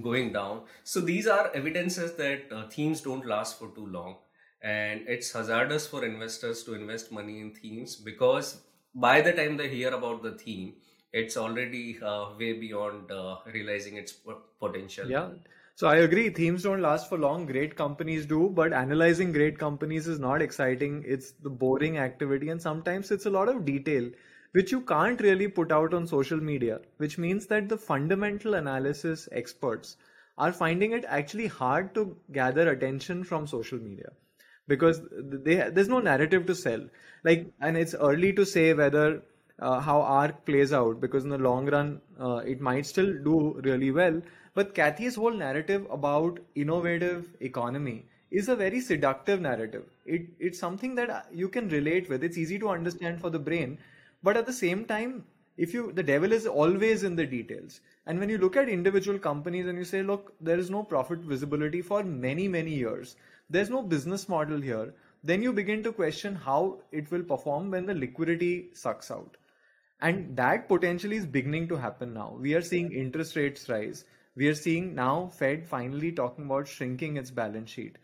going 0.01 0.33
down. 0.33 0.63
So 0.85 1.01
these 1.01 1.27
are 1.27 1.51
evidences 1.55 2.15
that 2.17 2.53
uh, 2.53 2.69
themes 2.69 3.01
don't 3.03 3.27
last 3.27 3.59
for 3.59 3.69
too 3.75 3.87
long. 3.87 4.17
And 4.63 5.03
it's 5.09 5.33
hazardous 5.33 5.87
for 5.89 6.05
investors 6.05 6.63
to 6.65 6.75
invest 6.75 7.11
money 7.11 7.41
in 7.41 7.51
themes 7.51 7.97
because 7.97 8.61
by 8.95 9.21
the 9.21 9.33
time 9.33 9.57
they 9.57 9.69
hear 9.69 9.93
about 9.93 10.23
the 10.23 10.33
theme, 10.33 10.75
it's 11.13 11.37
already 11.37 11.99
uh, 12.01 12.27
way 12.39 12.53
beyond 12.55 13.11
uh, 13.11 13.37
realizing 13.53 13.97
its 13.97 14.15
potential. 14.61 15.09
Yeah. 15.09 15.31
So 15.75 15.89
I 15.89 15.97
agree, 15.97 16.31
themes 16.31 16.63
don't 16.63 16.81
last 16.81 17.09
for 17.09 17.19
long. 17.19 17.47
Great 17.47 17.77
companies 17.77 18.25
do, 18.25 18.51
but 18.51 18.73
analyzing 18.73 19.33
great 19.33 19.59
companies 19.59 20.07
is 20.07 20.19
not 20.19 20.43
exciting. 20.43 21.03
It's 21.07 21.33
the 21.33 21.51
boring 21.51 21.99
activity, 21.99 22.51
and 22.51 22.61
sometimes 22.61 23.11
it's 23.11 23.27
a 23.27 23.31
lot 23.31 23.49
of 23.49 23.65
detail 23.65 24.11
which 24.53 24.71
you 24.71 24.83
can't 24.83 25.21
really 25.23 25.49
put 25.49 25.73
out 25.73 25.95
on 25.95 26.07
social 26.07 26.39
media, 26.39 26.79
which 26.99 27.17
means 27.17 27.47
that 27.47 27.71
the 27.71 27.77
fundamental 27.77 28.55
analysis 28.55 29.29
experts 29.33 29.97
are 30.37 30.53
finding 30.53 30.93
it 30.93 31.07
actually 31.09 31.47
hard 31.47 31.95
to 31.95 32.17
gather 32.33 32.71
attention 32.71 33.25
from 33.25 33.47
social 33.47 33.79
media 33.79 34.11
because 34.69 35.01
they, 35.11 35.71
there's 35.71 35.89
no 35.89 36.01
narrative 36.01 36.47
to 36.47 36.55
sell. 36.55 36.81
Like, 37.25 37.47
and 37.61 37.77
it's 37.77 37.95
early 37.95 38.33
to 38.35 38.45
say 38.45 38.73
whether 38.75 39.23
uh, 39.59 39.81
how 39.81 40.01
ARK 40.01 40.45
plays 40.45 40.73
out 40.73 41.01
because 41.01 41.25
in 41.25 41.31
the 41.31 41.39
long 41.39 41.67
run 41.67 42.01
uh, 42.21 42.37
it 42.39 42.61
might 42.61 42.87
still 42.87 43.13
do 43.25 43.61
really 43.65 43.91
well. 43.91 44.21
But 44.55 44.75
Cathie's 44.75 45.15
whole 45.15 45.33
narrative 45.33 45.87
about 45.91 46.39
innovative 46.55 47.29
economy 47.41 48.07
is 48.31 48.49
a 48.49 48.57
very 48.57 48.81
seductive 48.81 49.41
narrative. 49.41 49.85
It, 50.07 50.27
it's 50.39 50.59
something 50.59 50.95
that 50.97 51.27
you 51.33 51.49
can 51.49 51.69
relate 51.69 52.09
with. 52.09 52.25
It's 52.25 52.39
easy 52.39 52.59
to 52.59 52.69
understand 52.71 53.21
for 53.21 53.31
the 53.31 53.39
brain 53.39 53.79
but 54.23 54.37
at 54.37 54.47
the 54.47 54.53
same 54.53 54.85
time 54.85 55.25
if 55.57 55.75
you 55.75 55.93
the 55.93 56.03
devil 56.03 56.33
is 56.33 56.47
always 56.47 57.03
in 57.03 57.17
the 57.17 57.27
details 57.27 57.81
and 58.07 58.19
when 58.19 58.29
you 58.29 58.39
look 58.39 58.57
at 58.57 58.69
individual 58.69 59.19
companies 59.19 59.67
and 59.67 59.79
you 59.79 59.85
say 59.85 60.03
look 60.03 60.33
there 60.41 60.59
is 60.59 60.71
no 60.71 60.83
profit 60.83 61.19
visibility 61.33 61.83
for 61.83 62.03
many 62.03 62.49
many 62.49 62.75
years 62.75 63.17
there's 63.51 63.71
no 63.71 63.83
business 63.83 64.29
model 64.29 64.61
here 64.61 64.93
then 65.25 65.43
you 65.43 65.53
begin 65.53 65.83
to 65.85 65.93
question 65.93 66.35
how 66.35 66.81
it 66.91 67.11
will 67.11 67.23
perform 67.23 67.71
when 67.71 67.87
the 67.87 67.95
liquidity 67.95 68.71
sucks 68.75 69.11
out. 69.11 69.37
And 70.01 70.37
that 70.37 70.69
potentially 70.69 71.17
is 71.17 71.27
beginning 71.27 71.69
to 71.69 71.77
happen 71.77 72.13
now. 72.13 72.37
We 72.41 72.55
are 72.55 72.61
seeing 72.61 72.93
interest 72.93 73.37
rates 73.37 73.69
rise. 73.69 74.05
We 74.35 74.49
are 74.49 74.55
seeing 74.55 74.97
now 74.97 75.29
fed 75.29 75.65
finally 75.65 76.11
talking 76.11 76.47
about 76.47 76.67
shrinking 76.67 77.19
its 77.19 77.31
balance 77.31 77.71
sheet. 77.71 77.99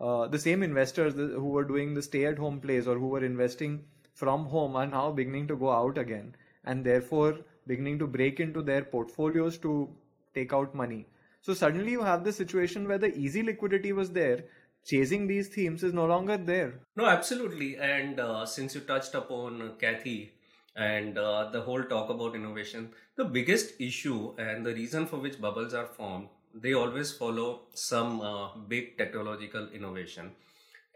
Uh, 0.00 0.28
the 0.28 0.38
same 0.38 0.62
investors 0.62 1.12
who 1.14 1.44
were 1.44 1.64
doing 1.64 1.92
the 1.92 2.02
stay 2.02 2.24
at 2.24 2.38
home 2.38 2.60
plays 2.60 2.88
or 2.88 2.98
who 2.98 3.08
were 3.08 3.24
investing 3.24 3.84
from 4.14 4.46
home 4.46 4.76
are 4.76 4.86
now 4.86 5.10
beginning 5.10 5.46
to 5.48 5.56
go 5.56 5.70
out 5.70 5.98
again 5.98 6.34
and 6.64 6.84
therefore 6.84 7.38
beginning 7.66 7.98
to 7.98 8.06
break 8.06 8.40
into 8.40 8.62
their 8.62 8.82
portfolios 8.82 9.58
to 9.58 9.90
take 10.34 10.54
out 10.54 10.74
money. 10.74 11.06
So 11.42 11.54
suddenly 11.54 11.92
you 11.92 12.02
have 12.02 12.24
the 12.24 12.32
situation 12.32 12.88
where 12.88 12.98
the 12.98 13.14
easy 13.14 13.42
liquidity 13.42 13.92
was 13.92 14.10
there, 14.10 14.44
chasing 14.86 15.26
these 15.26 15.48
themes 15.48 15.82
is 15.82 15.92
no 15.92 16.06
longer 16.06 16.36
there. 16.38 16.86
No, 16.96 17.06
absolutely. 17.06 17.76
And 17.76 18.18
uh, 18.18 18.46
since 18.46 18.74
you 18.74 18.80
touched 18.80 19.14
upon 19.14 19.76
Cathie 19.78 20.32
and 20.74 21.18
uh, 21.18 21.50
the 21.50 21.62
whole 21.62 21.84
talk 21.84 22.10
about 22.10 22.34
innovation, 22.34 22.94
the 23.16 23.24
biggest 23.24 23.80
issue 23.80 24.34
and 24.38 24.64
the 24.64 24.74
reason 24.74 25.06
for 25.06 25.18
which 25.18 25.40
bubbles 25.40 25.74
are 25.74 25.86
formed, 25.86 26.28
they 26.54 26.72
always 26.72 27.12
follow 27.16 27.66
some 27.74 28.20
uh, 28.20 28.56
big 28.56 28.96
technological 28.96 29.68
innovation. 29.70 30.34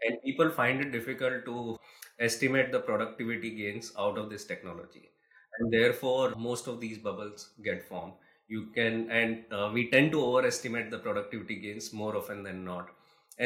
And 0.03 0.17
people 0.23 0.49
find 0.49 0.81
it 0.81 0.91
difficult 0.91 1.45
to 1.45 1.77
estimate 2.19 2.71
the 2.71 2.79
productivity 2.79 3.55
gains 3.55 3.93
out 3.97 4.17
of 4.17 4.29
this 4.29 4.45
technology 4.45 5.11
and 5.57 5.73
therefore 5.73 6.33
most 6.35 6.67
of 6.67 6.79
these 6.79 6.97
bubbles 6.99 7.53
get 7.63 7.83
formed 7.83 8.13
you 8.47 8.67
can 8.71 9.09
and 9.09 9.45
uh, 9.51 9.69
we 9.73 9.89
tend 9.89 10.11
to 10.11 10.23
overestimate 10.23 10.91
the 10.91 10.99
productivity 10.99 11.55
gains 11.59 11.91
more 11.93 12.15
often 12.15 12.43
than 12.43 12.63
not 12.63 12.91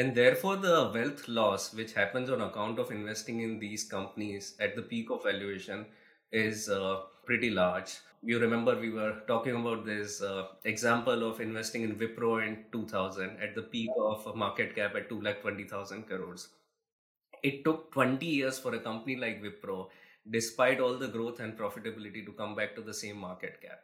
and 0.00 0.14
therefore 0.14 0.56
the 0.64 0.76
wealth 0.94 1.26
loss 1.28 1.64
which 1.80 1.92
happens 2.00 2.30
on 2.30 2.42
account 2.46 2.78
of 2.78 2.90
investing 2.96 3.40
in 3.46 3.58
these 3.58 3.84
companies 3.94 4.54
at 4.60 4.76
the 4.76 4.82
peak 4.82 5.10
of 5.10 5.24
valuation 5.24 5.86
is 6.32 6.68
uh, 6.68 7.00
pretty 7.24 7.50
large 7.50 7.96
you 8.22 8.38
remember 8.38 8.74
we 8.84 8.90
were 8.90 9.14
talking 9.26 9.56
about 9.60 9.84
this 9.86 10.20
uh, 10.22 10.44
example 10.64 11.28
of 11.30 11.40
investing 11.40 11.82
in 11.82 11.96
wipro 12.04 12.32
in 12.46 12.58
2000 12.72 13.36
at 13.48 13.54
the 13.54 13.66
peak 13.74 13.90
of 14.10 14.30
market 14.44 14.76
cap 14.76 14.94
at 15.02 15.08
2 15.08 15.20
lakh 15.28 15.42
20000 15.42 16.06
crores 16.12 16.48
it 17.42 17.64
took 17.64 17.92
20 17.92 18.26
years 18.26 18.58
for 18.58 18.74
a 18.74 18.80
company 18.80 19.16
like 19.16 19.42
Wipro, 19.42 19.88
despite 20.30 20.80
all 20.80 20.96
the 20.98 21.08
growth 21.08 21.40
and 21.40 21.56
profitability, 21.58 22.24
to 22.24 22.32
come 22.32 22.54
back 22.54 22.74
to 22.76 22.82
the 22.82 22.94
same 22.94 23.16
market 23.16 23.60
cap. 23.60 23.80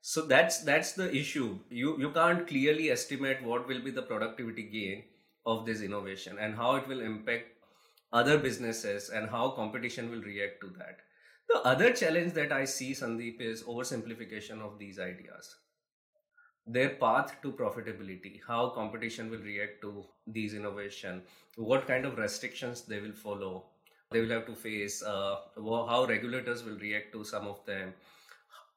So 0.00 0.22
that's 0.22 0.62
that's 0.62 0.92
the 0.92 1.06
issue. 1.14 1.58
You 1.70 1.98
you 1.98 2.10
can't 2.10 2.46
clearly 2.46 2.90
estimate 2.90 3.42
what 3.42 3.66
will 3.66 3.80
be 3.80 3.90
the 3.90 4.02
productivity 4.02 4.62
gain 4.74 5.04
of 5.46 5.64
this 5.66 5.80
innovation 5.80 6.38
and 6.38 6.54
how 6.54 6.76
it 6.76 6.86
will 6.88 7.00
impact 7.00 7.46
other 8.12 8.38
businesses 8.38 9.10
and 9.10 9.28
how 9.28 9.50
competition 9.50 10.10
will 10.10 10.22
react 10.22 10.60
to 10.60 10.68
that. 10.78 10.98
The 11.48 11.60
other 11.60 11.92
challenge 11.92 12.34
that 12.34 12.52
I 12.52 12.64
see, 12.64 12.92
Sandeep, 12.92 13.40
is 13.40 13.62
oversimplification 13.62 14.60
of 14.60 14.78
these 14.78 14.98
ideas 14.98 15.56
their 16.68 16.90
path 16.90 17.36
to 17.42 17.52
profitability, 17.52 18.40
how 18.46 18.68
competition 18.68 19.30
will 19.30 19.38
react 19.38 19.80
to 19.80 20.04
these 20.26 20.54
innovation, 20.54 21.22
what 21.56 21.86
kind 21.86 22.04
of 22.04 22.18
restrictions 22.18 22.82
they 22.82 23.00
will 23.00 23.12
follow, 23.12 23.64
they 24.10 24.20
will 24.20 24.28
have 24.28 24.46
to 24.46 24.54
face, 24.54 25.02
uh, 25.02 25.36
how 25.56 26.04
regulators 26.06 26.64
will 26.64 26.78
react 26.78 27.12
to 27.12 27.24
some 27.24 27.46
of 27.46 27.64
them, 27.64 27.94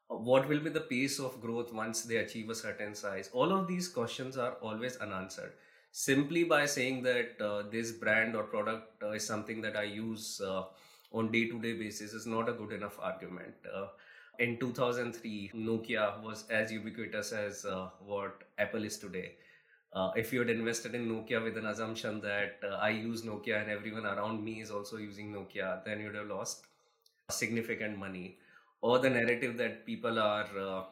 what 0.07 0.47
will 0.47 0.59
be 0.59 0.69
the 0.69 0.81
pace 0.81 1.19
of 1.19 1.41
growth 1.41 1.73
once 1.73 2.03
they 2.03 2.17
achieve 2.17 2.49
a 2.49 2.55
certain 2.55 2.95
size. 2.95 3.29
All 3.33 3.51
of 3.51 3.67
these 3.67 3.87
questions 3.87 4.37
are 4.37 4.53
always 4.61 4.97
unanswered. 4.97 5.53
Simply 5.91 6.45
by 6.45 6.65
saying 6.65 7.03
that 7.03 7.41
uh, 7.41 7.63
this 7.69 7.91
brand 7.91 8.35
or 8.35 8.43
product 8.43 9.03
uh, 9.03 9.11
is 9.11 9.25
something 9.25 9.61
that 9.61 9.75
I 9.75 9.83
use 9.83 10.39
uh, 10.39 10.63
on 11.11 11.31
day-to-day 11.31 11.73
basis 11.73 12.13
is 12.13 12.25
not 12.25 12.47
a 12.47 12.53
good 12.53 12.71
enough 12.71 12.97
argument. 13.01 13.53
Uh, 13.73 13.87
in 14.39 14.57
2003, 14.57 15.51
Nokia 15.53 16.21
was 16.23 16.45
as 16.49 16.71
ubiquitous 16.71 17.33
as 17.33 17.65
uh, 17.65 17.89
what 18.05 18.43
Apple 18.57 18.85
is 18.85 18.97
today. 18.97 19.33
Uh, 19.93 20.11
if 20.15 20.31
you 20.31 20.39
had 20.39 20.49
invested 20.49 20.95
in 20.95 21.09
Nokia 21.09 21.43
with 21.43 21.57
an 21.57 21.65
assumption 21.65 22.21
that 22.21 22.59
I 22.79 22.91
use 22.91 23.23
Nokia 23.23 23.61
and 23.61 23.69
everyone 23.69 24.05
around 24.05 24.41
me 24.41 24.61
is 24.61 24.71
also 24.71 24.95
using 24.95 25.33
Nokia, 25.33 25.83
then 25.83 25.99
you'd 25.99 26.15
have 26.15 26.27
lost 26.27 26.67
significant 27.29 27.97
money. 27.97 28.37
Or 28.81 28.99
the 28.99 29.09
narrative 29.09 29.57
that 29.57 29.85
people 29.85 30.17
are 30.17 30.85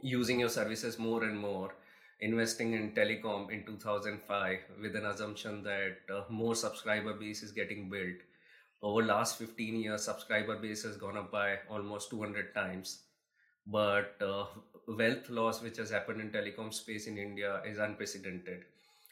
using 0.00 0.38
your 0.38 0.48
services 0.48 0.96
more 1.00 1.24
and 1.24 1.36
more, 1.36 1.72
investing 2.20 2.72
in 2.72 2.92
telecom 2.92 3.50
in 3.50 3.64
2005 3.64 4.58
with 4.82 4.96
an 4.96 5.06
assumption 5.06 5.62
that 5.62 5.98
uh, 6.12 6.22
more 6.28 6.54
subscriber 6.54 7.14
base 7.14 7.42
is 7.42 7.52
getting 7.52 7.88
built. 7.88 8.16
Over 8.82 9.04
last 9.04 9.38
15 9.38 9.76
years 9.76 10.04
subscriber 10.04 10.56
base 10.56 10.82
has 10.84 10.96
gone 10.96 11.16
up 11.16 11.30
by 11.30 11.56
almost 11.70 12.10
200 12.10 12.54
times. 12.54 13.02
But 13.66 14.16
uh, 14.20 14.46
wealth 14.88 15.28
loss 15.28 15.62
which 15.62 15.76
has 15.76 15.90
happened 15.90 16.20
in 16.20 16.30
telecom 16.30 16.72
space 16.72 17.06
in 17.06 17.18
india 17.18 17.60
is 17.66 17.78
unprecedented 17.78 18.64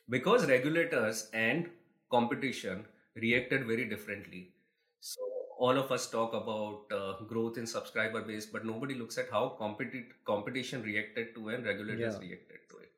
because 0.09 0.47
regulators 0.47 1.29
and 1.35 1.69
competition 2.11 2.87
reacted 3.17 3.67
very 3.67 3.85
differently. 3.85 4.53
So 5.01 5.21
all 5.59 5.79
of 5.79 5.93
us 5.93 6.09
talk 6.11 6.33
about 6.33 6.97
uh, 6.97 7.25
growth 7.25 7.59
in 7.59 7.67
subscriber 7.67 8.23
base 8.23 8.47
but 8.47 8.65
nobody 8.65 8.95
looks 8.95 9.19
at 9.19 9.31
how 9.31 9.57
competi- 9.61 10.07
competition 10.25 10.83
reacted 10.83 11.35
to 11.35 11.49
and 11.51 11.65
regulators 11.65 12.15
yeah. 12.15 12.29
reacted 12.29 12.59
to 12.71 12.77
it 12.79 12.91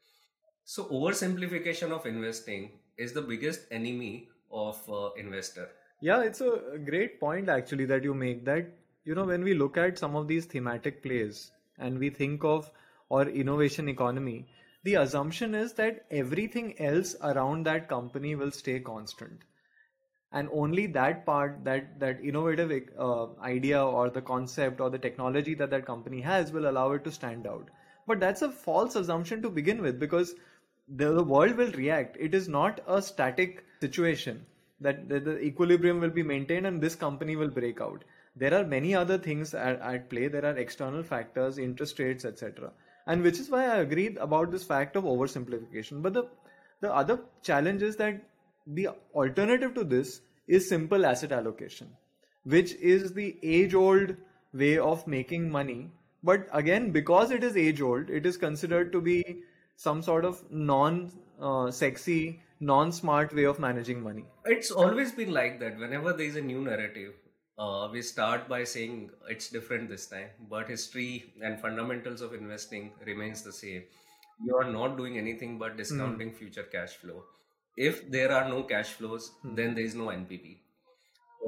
so 0.74 0.84
oversimplification 1.00 1.92
of 1.98 2.06
investing 2.14 2.70
is 2.96 3.12
the 3.18 3.22
biggest 3.22 3.76
enemy 3.80 4.28
of 4.50 4.80
uh, 4.88 5.10
investor 5.24 5.68
yeah, 6.00 6.22
it's 6.22 6.40
a 6.40 6.78
great 6.84 7.18
point 7.18 7.48
actually 7.48 7.84
that 7.86 8.04
you 8.04 8.14
make 8.14 8.44
that, 8.44 8.66
you 9.04 9.14
know, 9.16 9.24
when 9.24 9.42
we 9.42 9.54
look 9.54 9.76
at 9.76 9.98
some 9.98 10.14
of 10.14 10.28
these 10.28 10.44
thematic 10.44 11.02
plays 11.02 11.50
and 11.78 11.98
we 11.98 12.10
think 12.10 12.44
of 12.44 12.70
or 13.08 13.22
innovation 13.28 13.88
economy, 13.88 14.46
the 14.84 14.94
assumption 14.94 15.56
is 15.56 15.72
that 15.72 16.04
everything 16.12 16.80
else 16.80 17.16
around 17.22 17.66
that 17.66 17.88
company 17.88 18.36
will 18.36 18.52
stay 18.52 18.78
constant. 18.78 19.40
And 20.30 20.48
only 20.52 20.86
that 20.88 21.26
part, 21.26 21.64
that 21.64 21.98
that 21.98 22.20
innovative 22.22 22.70
uh, 22.96 23.34
idea 23.40 23.84
or 23.84 24.10
the 24.10 24.22
concept 24.22 24.80
or 24.80 24.90
the 24.90 24.98
technology 24.98 25.54
that 25.54 25.70
that 25.70 25.86
company 25.86 26.20
has 26.20 26.52
will 26.52 26.68
allow 26.68 26.92
it 26.92 27.02
to 27.04 27.10
stand 27.10 27.46
out. 27.46 27.70
But 28.06 28.20
that's 28.20 28.42
a 28.42 28.52
false 28.52 28.94
assumption 28.94 29.42
to 29.42 29.50
begin 29.50 29.82
with 29.82 29.98
because 29.98 30.34
the, 30.88 31.12
the 31.12 31.22
world 31.22 31.56
will 31.56 31.72
react. 31.72 32.16
It 32.18 32.34
is 32.34 32.48
not 32.48 32.80
a 32.86 33.00
static 33.02 33.64
situation 33.80 34.46
that, 34.80 35.08
the 35.08 35.40
equilibrium 35.40 36.00
will 36.00 36.10
be 36.10 36.22
maintained 36.22 36.66
and 36.66 36.80
this 36.80 36.94
company 36.94 37.36
will 37.36 37.48
break 37.48 37.80
out. 37.80 38.04
There 38.36 38.54
are 38.54 38.64
many 38.64 38.94
other 38.94 39.18
things 39.18 39.54
at, 39.54 39.80
at 39.80 40.08
play. 40.08 40.28
There 40.28 40.44
are 40.44 40.56
external 40.56 41.02
factors, 41.02 41.58
interest 41.58 41.98
rates, 41.98 42.24
etc. 42.24 42.70
And 43.06 43.22
which 43.22 43.40
is 43.40 43.50
why 43.50 43.64
I 43.64 43.78
agreed 43.78 44.16
about 44.18 44.50
this 44.50 44.64
fact 44.64 44.96
of 44.96 45.04
oversimplification. 45.04 46.02
But 46.02 46.14
the 46.14 46.28
the 46.80 46.94
other 46.94 47.18
challenge 47.42 47.82
is 47.82 47.96
that 47.96 48.22
the 48.64 48.90
alternative 49.12 49.74
to 49.74 49.82
this 49.82 50.20
is 50.46 50.68
simple 50.68 51.04
asset 51.04 51.32
allocation, 51.32 51.88
which 52.44 52.74
is 52.74 53.12
the 53.14 53.36
age 53.42 53.74
old 53.74 54.14
way 54.52 54.78
of 54.78 55.04
making 55.08 55.50
money 55.50 55.90
but 56.22 56.48
again, 56.52 56.90
because 56.90 57.30
it 57.30 57.44
is 57.44 57.56
age 57.56 57.80
old, 57.80 58.10
it 58.10 58.26
is 58.26 58.36
considered 58.36 58.92
to 58.92 59.00
be 59.00 59.42
some 59.84 60.02
sort 60.02 60.24
of 60.24 60.42
non 60.50 61.10
uh, 61.40 61.70
sexy, 61.70 62.40
non 62.60 62.92
smart 62.92 63.34
way 63.34 63.44
of 63.44 63.58
managing 63.60 64.02
money. 64.02 64.24
It's 64.44 64.70
always 64.70 65.12
been 65.12 65.32
like 65.32 65.60
that. 65.60 65.78
Whenever 65.78 66.12
there 66.12 66.26
is 66.26 66.36
a 66.36 66.42
new 66.42 66.60
narrative, 66.62 67.14
uh, 67.58 67.88
we 67.92 68.02
start 68.02 68.48
by 68.48 68.64
saying 68.64 69.10
it's 69.28 69.48
different 69.50 69.88
this 69.88 70.06
time, 70.06 70.30
but 70.50 70.68
history 70.68 71.32
and 71.42 71.60
fundamentals 71.60 72.20
of 72.20 72.34
investing 72.34 72.92
remains 73.06 73.42
the 73.42 73.52
same. 73.52 73.84
You 74.44 74.56
are 74.56 74.70
not 74.70 74.96
doing 74.96 75.18
anything 75.18 75.58
but 75.58 75.76
discounting 75.76 76.32
future 76.32 76.64
cash 76.64 76.96
flow. 76.96 77.24
If 77.76 78.10
there 78.10 78.32
are 78.32 78.48
no 78.48 78.62
cash 78.64 78.90
flows, 78.94 79.30
then 79.44 79.74
there 79.74 79.84
is 79.84 79.94
no 79.94 80.10
NPV. 80.10 80.58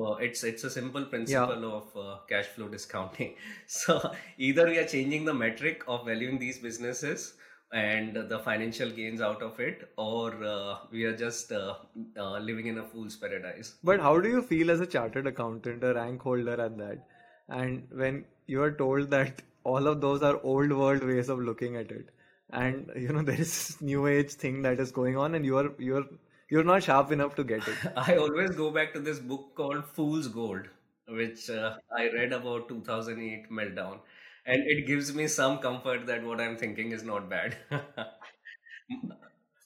Uh, 0.01 0.15
it's 0.27 0.45
it's 0.45 0.65
a 0.65 0.71
simple 0.71 1.03
Yeah. 1.03 1.09
principle 1.09 1.65
of 1.77 1.97
uh, 1.97 2.19
cash 2.29 2.47
flow 2.47 2.69
discounting. 2.69 3.35
So 3.67 3.97
either 4.39 4.67
we 4.69 4.79
are 4.79 4.87
changing 4.87 5.25
the 5.25 5.35
metric 5.35 5.83
of 5.89 6.07
valuing 6.07 6.39
these 6.39 6.59
businesses 6.59 7.35
and 7.73 8.17
the 8.29 8.39
financial 8.41 8.91
gains 8.91 9.21
out 9.21 9.43
of 9.43 9.61
it, 9.61 9.91
or 9.97 10.45
uh, 10.45 10.79
we 10.91 11.05
are 11.05 11.17
just 11.17 11.53
uh, 11.53 11.75
uh, 12.17 12.39
living 12.39 12.67
in 12.67 12.79
a 12.79 12.85
fool's 12.85 13.17
paradise. 13.17 13.75
But 13.85 14.01
how 14.01 14.21
do 14.21 14.29
you 14.29 14.43
feel 14.43 14.71
as 14.71 14.81
a 14.81 14.87
chartered 14.87 15.27
accountant, 15.27 15.85
a 15.85 15.95
rank 15.95 16.23
holder 16.23 16.61
at 16.61 16.77
that? 16.79 17.07
And 17.49 17.87
when 17.91 18.25
you 18.47 18.63
are 18.63 18.73
told 18.73 19.11
that 19.11 19.43
all 19.65 19.87
of 19.87 20.01
those 20.01 20.23
are 20.23 20.41
old 20.43 20.73
world 20.73 21.05
ways 21.05 21.29
of 21.29 21.39
looking 21.39 21.77
at 21.77 21.91
it, 21.91 22.09
and 22.51 22.91
you 22.97 23.13
know 23.13 23.23
there 23.31 23.41
is 23.41 23.69
this 23.69 23.81
new 23.81 24.07
age 24.07 24.33
thing 24.33 24.63
that 24.63 24.81
is 24.81 24.91
going 24.91 25.17
on, 25.17 25.35
and 25.35 25.45
you 25.45 25.57
are 25.59 25.71
you're 25.79 26.07
you're 26.49 26.65
not 26.65 26.83
sharp 26.83 27.13
enough 27.13 27.35
to 27.37 27.45
get 27.45 27.67
it. 27.69 27.77
I 27.97 28.17
always 28.17 28.51
go 28.51 28.71
back 28.71 28.93
to 28.95 29.01
this 29.01 29.21
book 29.21 29.55
called 29.55 29.85
Fool's 29.85 30.27
Gold, 30.27 30.67
which 31.09 31.49
uh, 31.51 31.77
I 31.97 32.09
read 32.11 32.33
about 32.33 32.69
2008 32.69 33.51
meltdown, 33.51 33.99
and 34.47 34.63
it 34.67 34.87
gives 34.87 35.15
me 35.15 35.27
some 35.29 35.59
comfort 35.59 36.07
that 36.07 36.23
what 36.25 36.41
I'm 36.41 36.57
thinking 36.57 36.93
is 36.93 37.03
not 37.03 37.29
bad. 37.29 37.57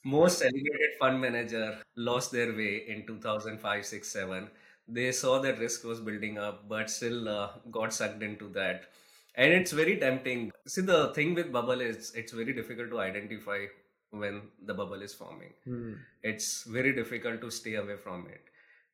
Most 0.03 0.39
celebrated 0.39 0.91
fund 0.99 1.19
manager 1.19 1.81
lost 1.95 2.31
their 2.31 2.53
way 2.55 2.87
in 2.87 3.05
2005, 3.07 3.85
6, 3.85 4.09
7. 4.11 4.49
They 4.87 5.11
saw 5.11 5.39
that 5.39 5.57
risk 5.59 5.83
was 5.83 5.99
building 5.99 6.37
up, 6.37 6.67
but 6.69 6.89
still 6.91 7.27
uh, 7.27 7.57
got 7.71 7.91
sucked 7.93 8.21
into 8.21 8.47
that. 8.49 8.89
And 9.33 9.51
it's 9.51 9.71
very 9.71 9.97
tempting. 9.99 10.51
See, 10.67 10.81
the 10.81 11.11
thing 11.13 11.33
with 11.33 11.51
bubble 11.51 11.81
is 11.81 12.13
it's 12.13 12.31
very 12.31 12.53
difficult 12.53 12.89
to 12.91 12.99
identify 12.99 13.65
when 14.11 14.51
the 14.61 14.73
bubble 14.73 15.01
is 15.01 15.13
forming 15.13 15.53
Hmm. 15.65 16.05
it's 16.23 16.63
very 16.63 16.93
difficult 16.95 17.41
to 17.41 17.51
stay 17.51 17.75
away 17.75 17.97
from 17.97 18.27
it 18.27 18.45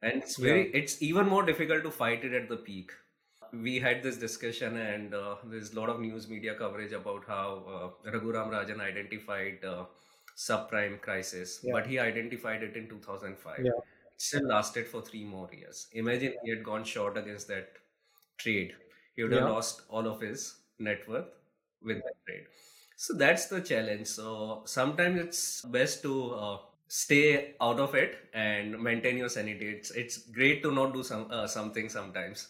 and 0.01 0.21
it's 0.23 0.37
Yeah. 0.37 0.43
very 0.45 0.71
it's 0.73 1.01
even 1.01 1.27
more 1.27 1.43
difficult 1.45 1.83
to 1.83 1.91
fight 1.91 2.23
it 2.25 2.33
at 2.33 2.49
the 2.49 2.57
peak 2.57 2.91
we 3.53 3.79
had 3.79 4.01
this 4.03 4.17
discussion 4.17 4.77
and 4.77 5.13
uh, 5.13 5.35
there's 5.45 5.73
a 5.73 5.79
lot 5.79 5.89
of 5.89 5.99
news 5.99 6.27
media 6.29 6.55
coverage 6.55 6.91
about 6.93 7.25
how 7.27 7.47
uh, 8.05 8.11
raghuram 8.11 8.49
rajan 8.55 8.79
identified 8.79 9.63
uh, 9.65 9.85
subprime 10.37 10.99
crisis 11.01 11.59
Yeah. 11.63 11.73
but 11.73 11.87
he 11.87 11.99
identified 11.99 12.63
it 12.63 12.75
in 12.77 12.87
2005 12.87 13.59
Yeah. 13.63 13.71
it 14.15 14.21
still 14.27 14.45
lasted 14.47 14.87
for 14.87 15.01
three 15.01 15.23
more 15.25 15.49
years 15.53 15.87
imagine 15.91 16.33
he 16.43 16.49
had 16.49 16.63
gone 16.63 16.83
short 16.83 17.17
against 17.17 17.47
that 17.49 17.69
trade 18.37 18.75
he 19.15 19.23
would 19.23 19.33
have 19.33 19.45
lost 19.45 19.81
all 19.89 20.07
of 20.07 20.21
his 20.21 20.45
net 20.79 21.07
worth 21.07 21.31
with 21.81 21.97
that 22.03 22.15
trade 22.27 22.45
so 22.95 23.13
that's 23.15 23.47
the 23.47 23.61
challenge. 23.61 24.07
So 24.07 24.61
sometimes 24.67 25.19
it's 25.19 25.61
best 25.63 26.03
to 26.03 26.33
uh, 26.35 26.57
stay 26.87 27.55
out 27.59 27.79
of 27.79 27.95
it 27.95 28.29
and 28.33 28.79
maintain 28.79 29.17
your 29.17 29.29
sanity. 29.29 29.67
It's 29.69 29.89
it's 29.89 30.17
great 30.29 30.61
to 30.63 30.71
not 30.71 30.93
do 30.93 31.01
some 31.01 31.27
uh, 31.31 31.47
something 31.47 31.89
sometimes. 31.89 32.49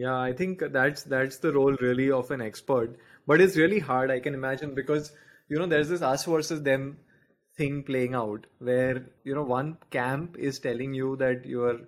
Yeah, 0.00 0.16
I 0.16 0.32
think 0.32 0.60
that's 0.72 1.02
that's 1.02 1.38
the 1.38 1.52
role 1.52 1.76
really 1.80 2.10
of 2.10 2.30
an 2.30 2.40
expert. 2.40 2.96
But 3.26 3.40
it's 3.40 3.56
really 3.56 3.80
hard, 3.80 4.10
I 4.10 4.20
can 4.20 4.32
imagine, 4.34 4.74
because 4.74 5.10
you 5.48 5.58
know 5.58 5.66
there's 5.66 5.88
this 5.88 6.02
us 6.02 6.24
versus 6.24 6.62
them 6.62 6.98
thing 7.56 7.82
playing 7.82 8.14
out 8.14 8.46
where 8.60 9.06
you 9.24 9.34
know 9.34 9.42
one 9.42 9.76
camp 9.90 10.36
is 10.38 10.60
telling 10.60 10.94
you 10.94 11.16
that 11.16 11.44
you're 11.44 11.80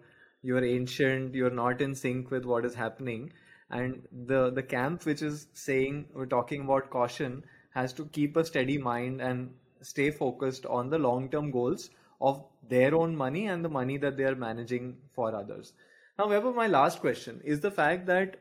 you're 0.42 0.64
ancient, 0.64 1.34
you're 1.36 1.56
not 1.60 1.80
in 1.80 1.94
sync 1.94 2.30
with 2.32 2.44
what 2.44 2.64
is 2.64 2.74
happening, 2.74 3.32
and 3.70 4.02
the 4.32 4.50
the 4.50 4.62
camp 4.74 5.06
which 5.06 5.22
is 5.22 5.46
saying 5.54 6.04
we're 6.12 6.26
talking 6.34 6.62
about 6.62 6.90
caution 6.90 7.44
has 7.74 7.92
to 7.92 8.06
keep 8.06 8.36
a 8.36 8.44
steady 8.44 8.76
mind 8.78 9.20
and 9.20 9.54
stay 9.82 10.10
focused 10.10 10.66
on 10.66 10.90
the 10.90 10.98
long-term 10.98 11.52
goals 11.52 11.90
of 12.20 12.44
their 12.68 12.94
own 12.94 13.14
money 13.16 13.46
and 13.46 13.64
the 13.64 13.68
money 13.78 13.96
that 13.98 14.16
they 14.16 14.24
are 14.24 14.34
managing 14.34 14.96
for 15.14 15.34
others. 15.34 15.72
However, 16.20 16.52
my 16.52 16.66
last 16.66 17.00
question 17.00 17.40
is 17.42 17.60
the 17.60 17.70
fact 17.70 18.04
that 18.06 18.36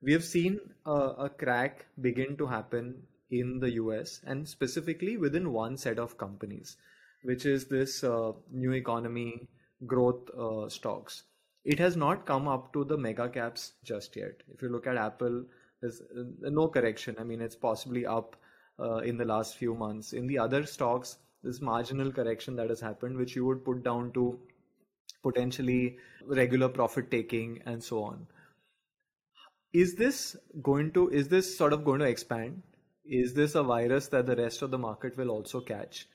we 0.00 0.12
have 0.12 0.22
seen 0.22 0.60
a, 0.86 0.98
a 1.26 1.28
crack 1.28 1.86
begin 2.00 2.36
to 2.36 2.46
happen 2.46 3.02
in 3.28 3.58
the 3.58 3.72
US 3.72 4.20
and 4.24 4.48
specifically 4.48 5.16
within 5.16 5.52
one 5.52 5.76
set 5.76 5.98
of 5.98 6.16
companies, 6.16 6.76
which 7.24 7.44
is 7.44 7.64
this 7.64 8.04
uh, 8.04 8.34
new 8.52 8.70
economy 8.72 9.48
growth 9.84 10.30
uh, 10.30 10.68
stocks. 10.68 11.24
It 11.64 11.80
has 11.80 11.96
not 11.96 12.24
come 12.24 12.46
up 12.46 12.72
to 12.74 12.84
the 12.84 12.96
mega 12.96 13.28
caps 13.28 13.72
just 13.82 14.14
yet. 14.14 14.44
If 14.54 14.62
you 14.62 14.68
look 14.68 14.86
at 14.86 14.96
Apple, 14.96 15.44
there's 15.80 16.00
uh, 16.00 16.50
no 16.50 16.68
correction. 16.68 17.16
I 17.18 17.24
mean, 17.24 17.40
it's 17.40 17.56
possibly 17.56 18.06
up 18.06 18.36
uh, 18.78 18.98
in 18.98 19.16
the 19.16 19.24
last 19.24 19.56
few 19.56 19.74
months. 19.74 20.12
In 20.12 20.28
the 20.28 20.38
other 20.38 20.64
stocks, 20.66 21.16
this 21.42 21.60
marginal 21.60 22.12
correction 22.12 22.54
that 22.54 22.70
has 22.70 22.80
happened, 22.80 23.16
which 23.16 23.34
you 23.34 23.44
would 23.44 23.64
put 23.64 23.82
down 23.82 24.12
to 24.12 24.38
potentially 25.22 25.98
regular 26.26 26.68
profit 26.68 27.10
taking 27.10 27.60
and 27.66 27.82
so 27.82 28.02
on. 28.02 28.26
Is 29.72 29.94
this 29.94 30.36
going 30.62 30.92
to, 30.92 31.08
is 31.10 31.28
this 31.28 31.56
sort 31.56 31.72
of 31.72 31.84
going 31.84 32.00
to 32.00 32.06
expand? 32.06 32.62
Is 33.04 33.34
this 33.34 33.54
a 33.54 33.62
virus 33.62 34.08
that 34.08 34.26
the 34.26 34.36
rest 34.36 34.62
of 34.62 34.70
the 34.70 34.78
market 34.78 35.16
will 35.16 35.30
also 35.30 35.60
catch? 35.60 36.06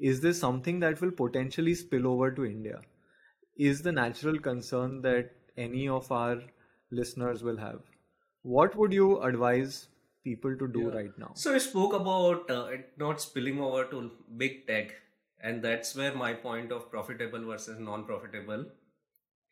Is 0.00 0.20
this 0.20 0.38
something 0.38 0.80
that 0.80 1.00
will 1.00 1.10
potentially 1.10 1.74
spill 1.74 2.06
over 2.06 2.30
to 2.30 2.44
India? 2.44 2.80
Is 3.56 3.82
the 3.82 3.92
natural 3.92 4.38
concern 4.38 5.00
that 5.02 5.30
any 5.56 5.88
of 5.88 6.10
our 6.12 6.42
listeners 6.90 7.42
will 7.42 7.56
have? 7.56 7.80
What 8.42 8.76
would 8.76 8.92
you 8.92 9.20
advise 9.22 9.88
people 10.24 10.56
to 10.56 10.68
do 10.68 10.82
Yeah. 10.88 10.94
right 10.96 11.18
now? 11.18 11.32
So 11.34 11.52
we 11.54 11.58
spoke 11.60 11.94
about 11.94 12.50
uh, 12.50 12.66
it 12.66 12.92
not 12.98 13.20
spilling 13.20 13.60
over 13.60 13.84
to 13.86 14.10
big 14.36 14.66
tech, 14.66 14.94
and 15.40 15.62
that's 15.62 15.94
where 15.94 16.14
my 16.14 16.34
point 16.34 16.72
of 16.72 16.90
profitable 16.90 17.44
versus 17.44 17.78
non-profitable 17.78 18.70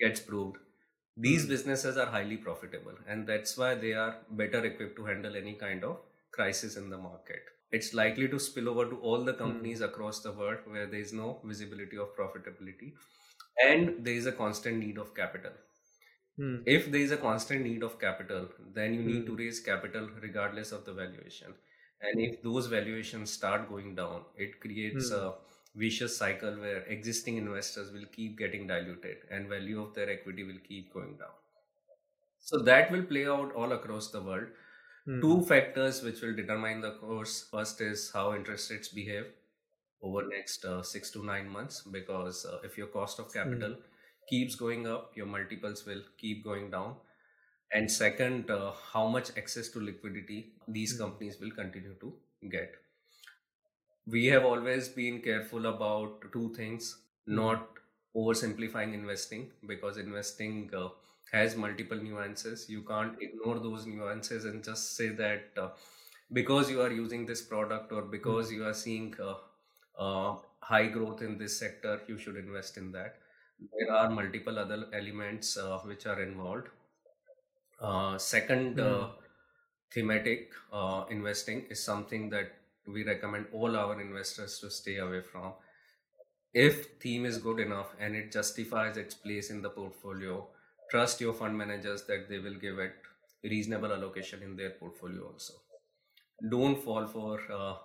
gets 0.01 0.21
proved. 0.21 0.59
These 1.17 1.47
Hmm. 1.47 1.49
businesses 1.49 1.97
are 1.97 2.07
highly 2.07 2.37
profitable, 2.37 2.97
and 3.07 3.27
that's 3.27 3.57
why 3.57 3.75
they 3.75 3.93
are 3.95 4.25
better 4.31 4.65
equipped 4.65 4.97
to 4.97 5.05
handle 5.05 5.37
any 5.37 5.55
kind 5.55 5.85
of 5.85 6.01
crisis 6.33 6.77
in 6.77 6.91
the 6.91 6.99
market. 6.99 7.45
It's 7.71 7.95
likely 7.95 8.29
to 8.29 8.39
spill 8.41 8.69
over 8.69 8.89
to 8.91 9.01
all 9.01 9.25
the 9.25 9.35
Hmm. 9.43 9.65
companies 9.65 9.81
across 9.81 10.21
the 10.23 10.33
world 10.33 10.61
where 10.67 10.87
there 10.87 11.01
is 11.01 11.13
no 11.13 11.41
visibility 11.45 11.97
of 11.99 12.15
profitability, 12.17 12.95
and 13.65 14.05
there 14.05 14.15
is 14.15 14.27
a 14.27 14.33
constant 14.33 14.79
need 14.79 14.99
of 14.99 15.15
capital. 15.15 15.53
Hmm. 16.37 16.65
If 16.67 16.91
there 16.91 17.01
is 17.01 17.11
a 17.11 17.17
constant 17.17 17.63
need 17.63 17.83
of 17.83 17.99
capital, 17.99 18.51
then 18.59 18.93
you 18.93 19.03
need 19.03 19.25
Hmm. 19.25 19.27
to 19.27 19.37
raise 19.37 19.61
capital 19.61 20.11
regardless 20.21 20.73
of 20.73 20.85
the 20.85 20.93
valuation. 20.93 21.55
And 22.03 22.21
if 22.21 22.43
those 22.43 22.67
valuations 22.67 23.31
start 23.33 23.69
going 23.69 23.95
down, 23.95 24.27
it 24.37 24.61
creates 24.61 25.11
Hmm. 25.11 25.11
a 25.11 25.39
vicious 25.75 26.17
cycle 26.17 26.59
where 26.59 26.83
existing 26.85 27.37
investors 27.37 27.93
will 27.93 28.07
keep 28.07 28.39
getting 28.39 28.67
diluted 28.67 29.19
and 29.31 29.49
value 29.49 29.81
of 29.83 29.95
their 29.95 30.11
equity 30.11 30.45
will 30.45 30.61
keep 30.69 30.93
going 30.93 31.17
down. 31.17 31.35
So 32.39 32.59
that 32.63 32.91
will 32.93 33.05
play 33.05 33.27
out 33.27 33.53
all 33.55 33.73
across 33.73 34.11
the 34.11 34.23
world. 34.23 34.49
Hmm. 35.07 35.21
Two 35.21 35.43
factors 35.45 36.03
which 36.03 36.21
will 36.23 36.35
determine 36.35 36.81
the 36.81 36.97
course. 36.99 37.49
First 37.49 37.81
is 37.81 38.13
how 38.13 38.35
interest 38.35 38.71
rates 38.71 38.89
behave 38.89 39.33
over 40.03 40.27
next 40.29 40.65
uh, 40.65 40.83
six 40.83 41.11
to 41.13 41.25
nine 41.25 41.49
months 41.49 41.83
because 41.83 42.45
uh, 42.47 42.61
if 42.65 42.79
your 42.79 42.89
cost 42.89 43.19
of 43.19 43.33
capital 43.33 43.77
keeps 44.29 44.57
going 44.57 44.87
up, 44.87 45.17
your 45.17 45.27
multiples 45.27 45.85
will 45.87 46.03
keep 46.19 46.45
going 46.45 46.71
down. 46.71 46.99
And 47.73 47.91
second, 47.91 48.51
uh, 48.51 48.73
how 48.73 49.09
much 49.09 49.37
access 49.39 49.71
to 49.71 49.81
liquidity 49.81 50.57
these 50.69 50.93
Hmm. 50.93 50.99
companies 50.99 51.41
will 51.41 51.53
continue 51.53 51.97
to 52.01 52.21
get. 52.51 52.77
We 54.07 54.27
have 54.27 54.45
always 54.45 54.89
been 54.89 55.21
careful 55.23 55.67
about 55.67 56.33
two 56.33 56.53
things 56.55 57.03
Hmm. 57.29 57.41
not 57.41 57.79
oversimplifying 58.17 58.93
investing 58.95 59.53
because 59.67 59.97
investing 59.97 60.71
uh, 60.75 60.89
has 61.33 61.57
multiple 61.57 61.97
nuances. 61.97 62.69
You 62.69 62.83
can't 62.83 63.21
ignore 63.21 63.59
those 63.59 63.87
nuances 63.87 64.45
and 64.45 64.63
just 64.63 64.95
say 64.97 65.09
that 65.09 65.51
uh, 65.57 65.71
because 66.33 66.71
you 66.71 66.81
are 66.83 66.91
using 66.93 67.27
this 67.27 67.43
product 67.43 67.93
or 67.93 68.03
because 68.03 68.53
you 68.53 68.65
are 68.65 68.75
seeing 68.75 69.15
uh, 69.21 69.37
uh, 69.99 70.39
high 70.63 70.87
growth 70.89 71.23
in 71.23 71.39
this 71.39 71.59
sector, 71.59 72.03
you 72.07 72.19
should 72.19 72.37
invest 72.37 72.77
in 72.77 72.93
that. 72.93 73.21
There 73.79 73.93
are 73.93 74.11
multiple 74.11 74.59
other 74.59 74.89
elements 74.93 75.57
uh, 75.57 75.79
which 75.81 76.07
are 76.07 76.21
involved. 76.23 76.69
Uh, 77.81 78.19
second, 78.19 78.81
uh, 78.81 79.13
thematic 79.91 80.53
uh, 80.73 81.05
investing 81.11 81.67
is 81.67 81.83
something 81.83 82.31
that 82.31 82.53
we 82.87 83.05
recommend 83.05 83.47
all 83.53 83.77
our 83.77 84.01
investors 84.01 84.59
to 84.61 84.71
stay 84.71 84.97
away 84.99 85.21
from. 85.23 85.55
If 86.55 86.99
theme 87.01 87.27
is 87.27 87.39
good 87.39 87.61
enough 87.61 87.95
and 88.01 88.17
it 88.17 88.33
justifies 88.33 88.97
its 88.97 89.15
place 89.15 89.51
in 89.51 89.61
the 89.63 89.71
portfolio, 89.71 90.49
trust 90.91 91.21
your 91.21 91.35
fund 91.35 91.57
managers 91.59 92.05
that 92.07 92.29
they 92.29 92.39
will 92.39 92.55
give 92.55 92.79
it 92.79 92.95
reasonable 93.43 93.93
allocation 93.93 94.43
in 94.43 94.57
their 94.57 94.71
portfolio 94.71 95.27
also. 95.33 95.55
don't 96.49 96.77
fall 96.83 97.07
for. 97.07 97.41
Uh, 97.53 97.77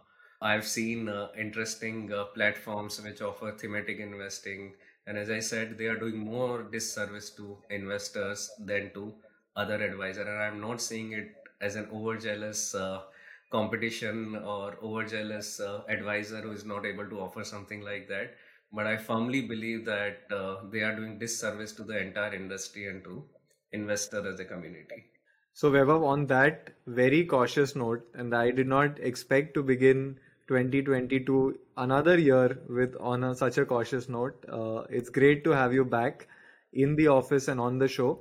I've 0.41 0.67
seen 0.67 1.09
uh, 1.09 1.29
interesting 1.37 2.11
uh, 2.13 2.25
platforms 2.25 3.01
which 3.01 3.21
offer 3.21 3.51
thematic 3.51 3.99
investing, 3.99 4.75
and 5.07 5.17
as 5.17 5.29
I 5.29 5.39
said, 5.39 5.77
they 5.77 5.85
are 5.87 5.97
doing 5.97 6.17
more 6.17 6.63
disservice 6.63 7.29
to 7.31 7.57
investors 7.69 8.49
than 8.59 8.91
to 8.93 9.13
other 9.55 9.75
advisor. 9.83 10.21
And 10.21 10.41
I'm 10.43 10.61
not 10.61 10.81
seeing 10.81 11.13
it 11.13 11.35
as 11.61 11.75
an 11.75 11.87
overzealous 11.91 12.75
uh, 12.75 13.01
competition 13.49 14.35
or 14.35 14.77
overzealous 14.83 15.59
uh, 15.59 15.81
advisor 15.87 16.41
who 16.41 16.51
is 16.51 16.65
not 16.65 16.85
able 16.85 17.07
to 17.09 17.19
offer 17.19 17.43
something 17.43 17.81
like 17.81 18.07
that. 18.07 18.35
But 18.71 18.85
I 18.85 18.97
firmly 18.97 19.41
believe 19.41 19.85
that 19.85 20.21
uh, 20.31 20.57
they 20.71 20.81
are 20.81 20.95
doing 20.95 21.17
disservice 21.17 21.71
to 21.73 21.83
the 21.83 21.99
entire 21.99 22.35
industry 22.35 22.87
and 22.87 23.03
to 23.03 23.23
investor 23.71 24.27
as 24.31 24.39
a 24.39 24.45
community. 24.45 25.05
So, 25.53 25.71
Vaibhav, 25.71 26.05
on 26.05 26.27
that 26.27 26.69
very 26.85 27.25
cautious 27.25 27.75
note, 27.75 28.07
and 28.13 28.35
I 28.35 28.51
did 28.51 28.67
not 28.67 28.99
expect 28.99 29.55
to 29.55 29.63
begin 29.63 30.19
2022 30.47 31.57
another 31.77 32.17
year 32.17 32.59
with 32.69 32.95
on 32.99 33.23
a, 33.23 33.35
such 33.35 33.57
a 33.57 33.65
cautious 33.65 34.07
note. 34.07 34.45
Uh, 34.47 34.83
it's 34.89 35.09
great 35.09 35.43
to 35.43 35.51
have 35.51 35.73
you 35.73 35.83
back 35.83 36.27
in 36.73 36.95
the 36.95 37.07
office 37.07 37.47
and 37.47 37.59
on 37.59 37.77
the 37.77 37.87
show. 37.87 38.19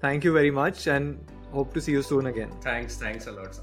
Thank 0.00 0.24
you 0.24 0.32
very 0.32 0.50
much, 0.50 0.86
and 0.86 1.18
hope 1.50 1.74
to 1.74 1.80
see 1.80 1.92
you 1.92 2.02
soon 2.02 2.26
again. 2.26 2.50
Thanks, 2.60 2.96
thanks 2.96 3.26
a 3.26 3.32
lot, 3.32 3.54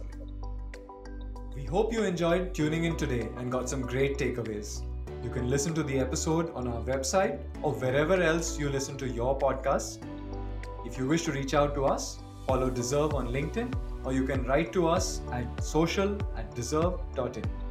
We 1.55 1.63
hope 1.63 1.93
you 1.93 2.03
enjoyed 2.03 2.53
tuning 2.53 2.83
in 2.83 2.97
today 2.97 3.29
and 3.37 3.49
got 3.49 3.69
some 3.69 3.81
great 3.81 4.17
takeaways. 4.17 4.81
You 5.23 5.29
can 5.29 5.49
listen 5.49 5.73
to 5.75 5.83
the 5.83 5.97
episode 5.99 6.53
on 6.53 6.67
our 6.67 6.81
website 6.81 7.39
or 7.61 7.71
wherever 7.71 8.21
else 8.21 8.59
you 8.59 8.69
listen 8.69 8.97
to 8.97 9.07
your 9.07 9.39
podcasts. 9.39 9.99
If 10.85 10.97
you 10.97 11.07
wish 11.07 11.23
to 11.23 11.31
reach 11.31 11.53
out 11.53 11.73
to 11.75 11.85
us, 11.85 12.19
follow 12.45 12.69
Dezerv 12.69 13.13
on 13.13 13.29
LinkedIn 13.29 13.73
or 14.03 14.11
you 14.11 14.25
can 14.25 14.43
write 14.45 14.73
to 14.73 14.87
us 14.89 15.21
at 15.31 15.63
social 15.63 16.17
at 16.35 16.53
dezerv.in. 16.53 17.64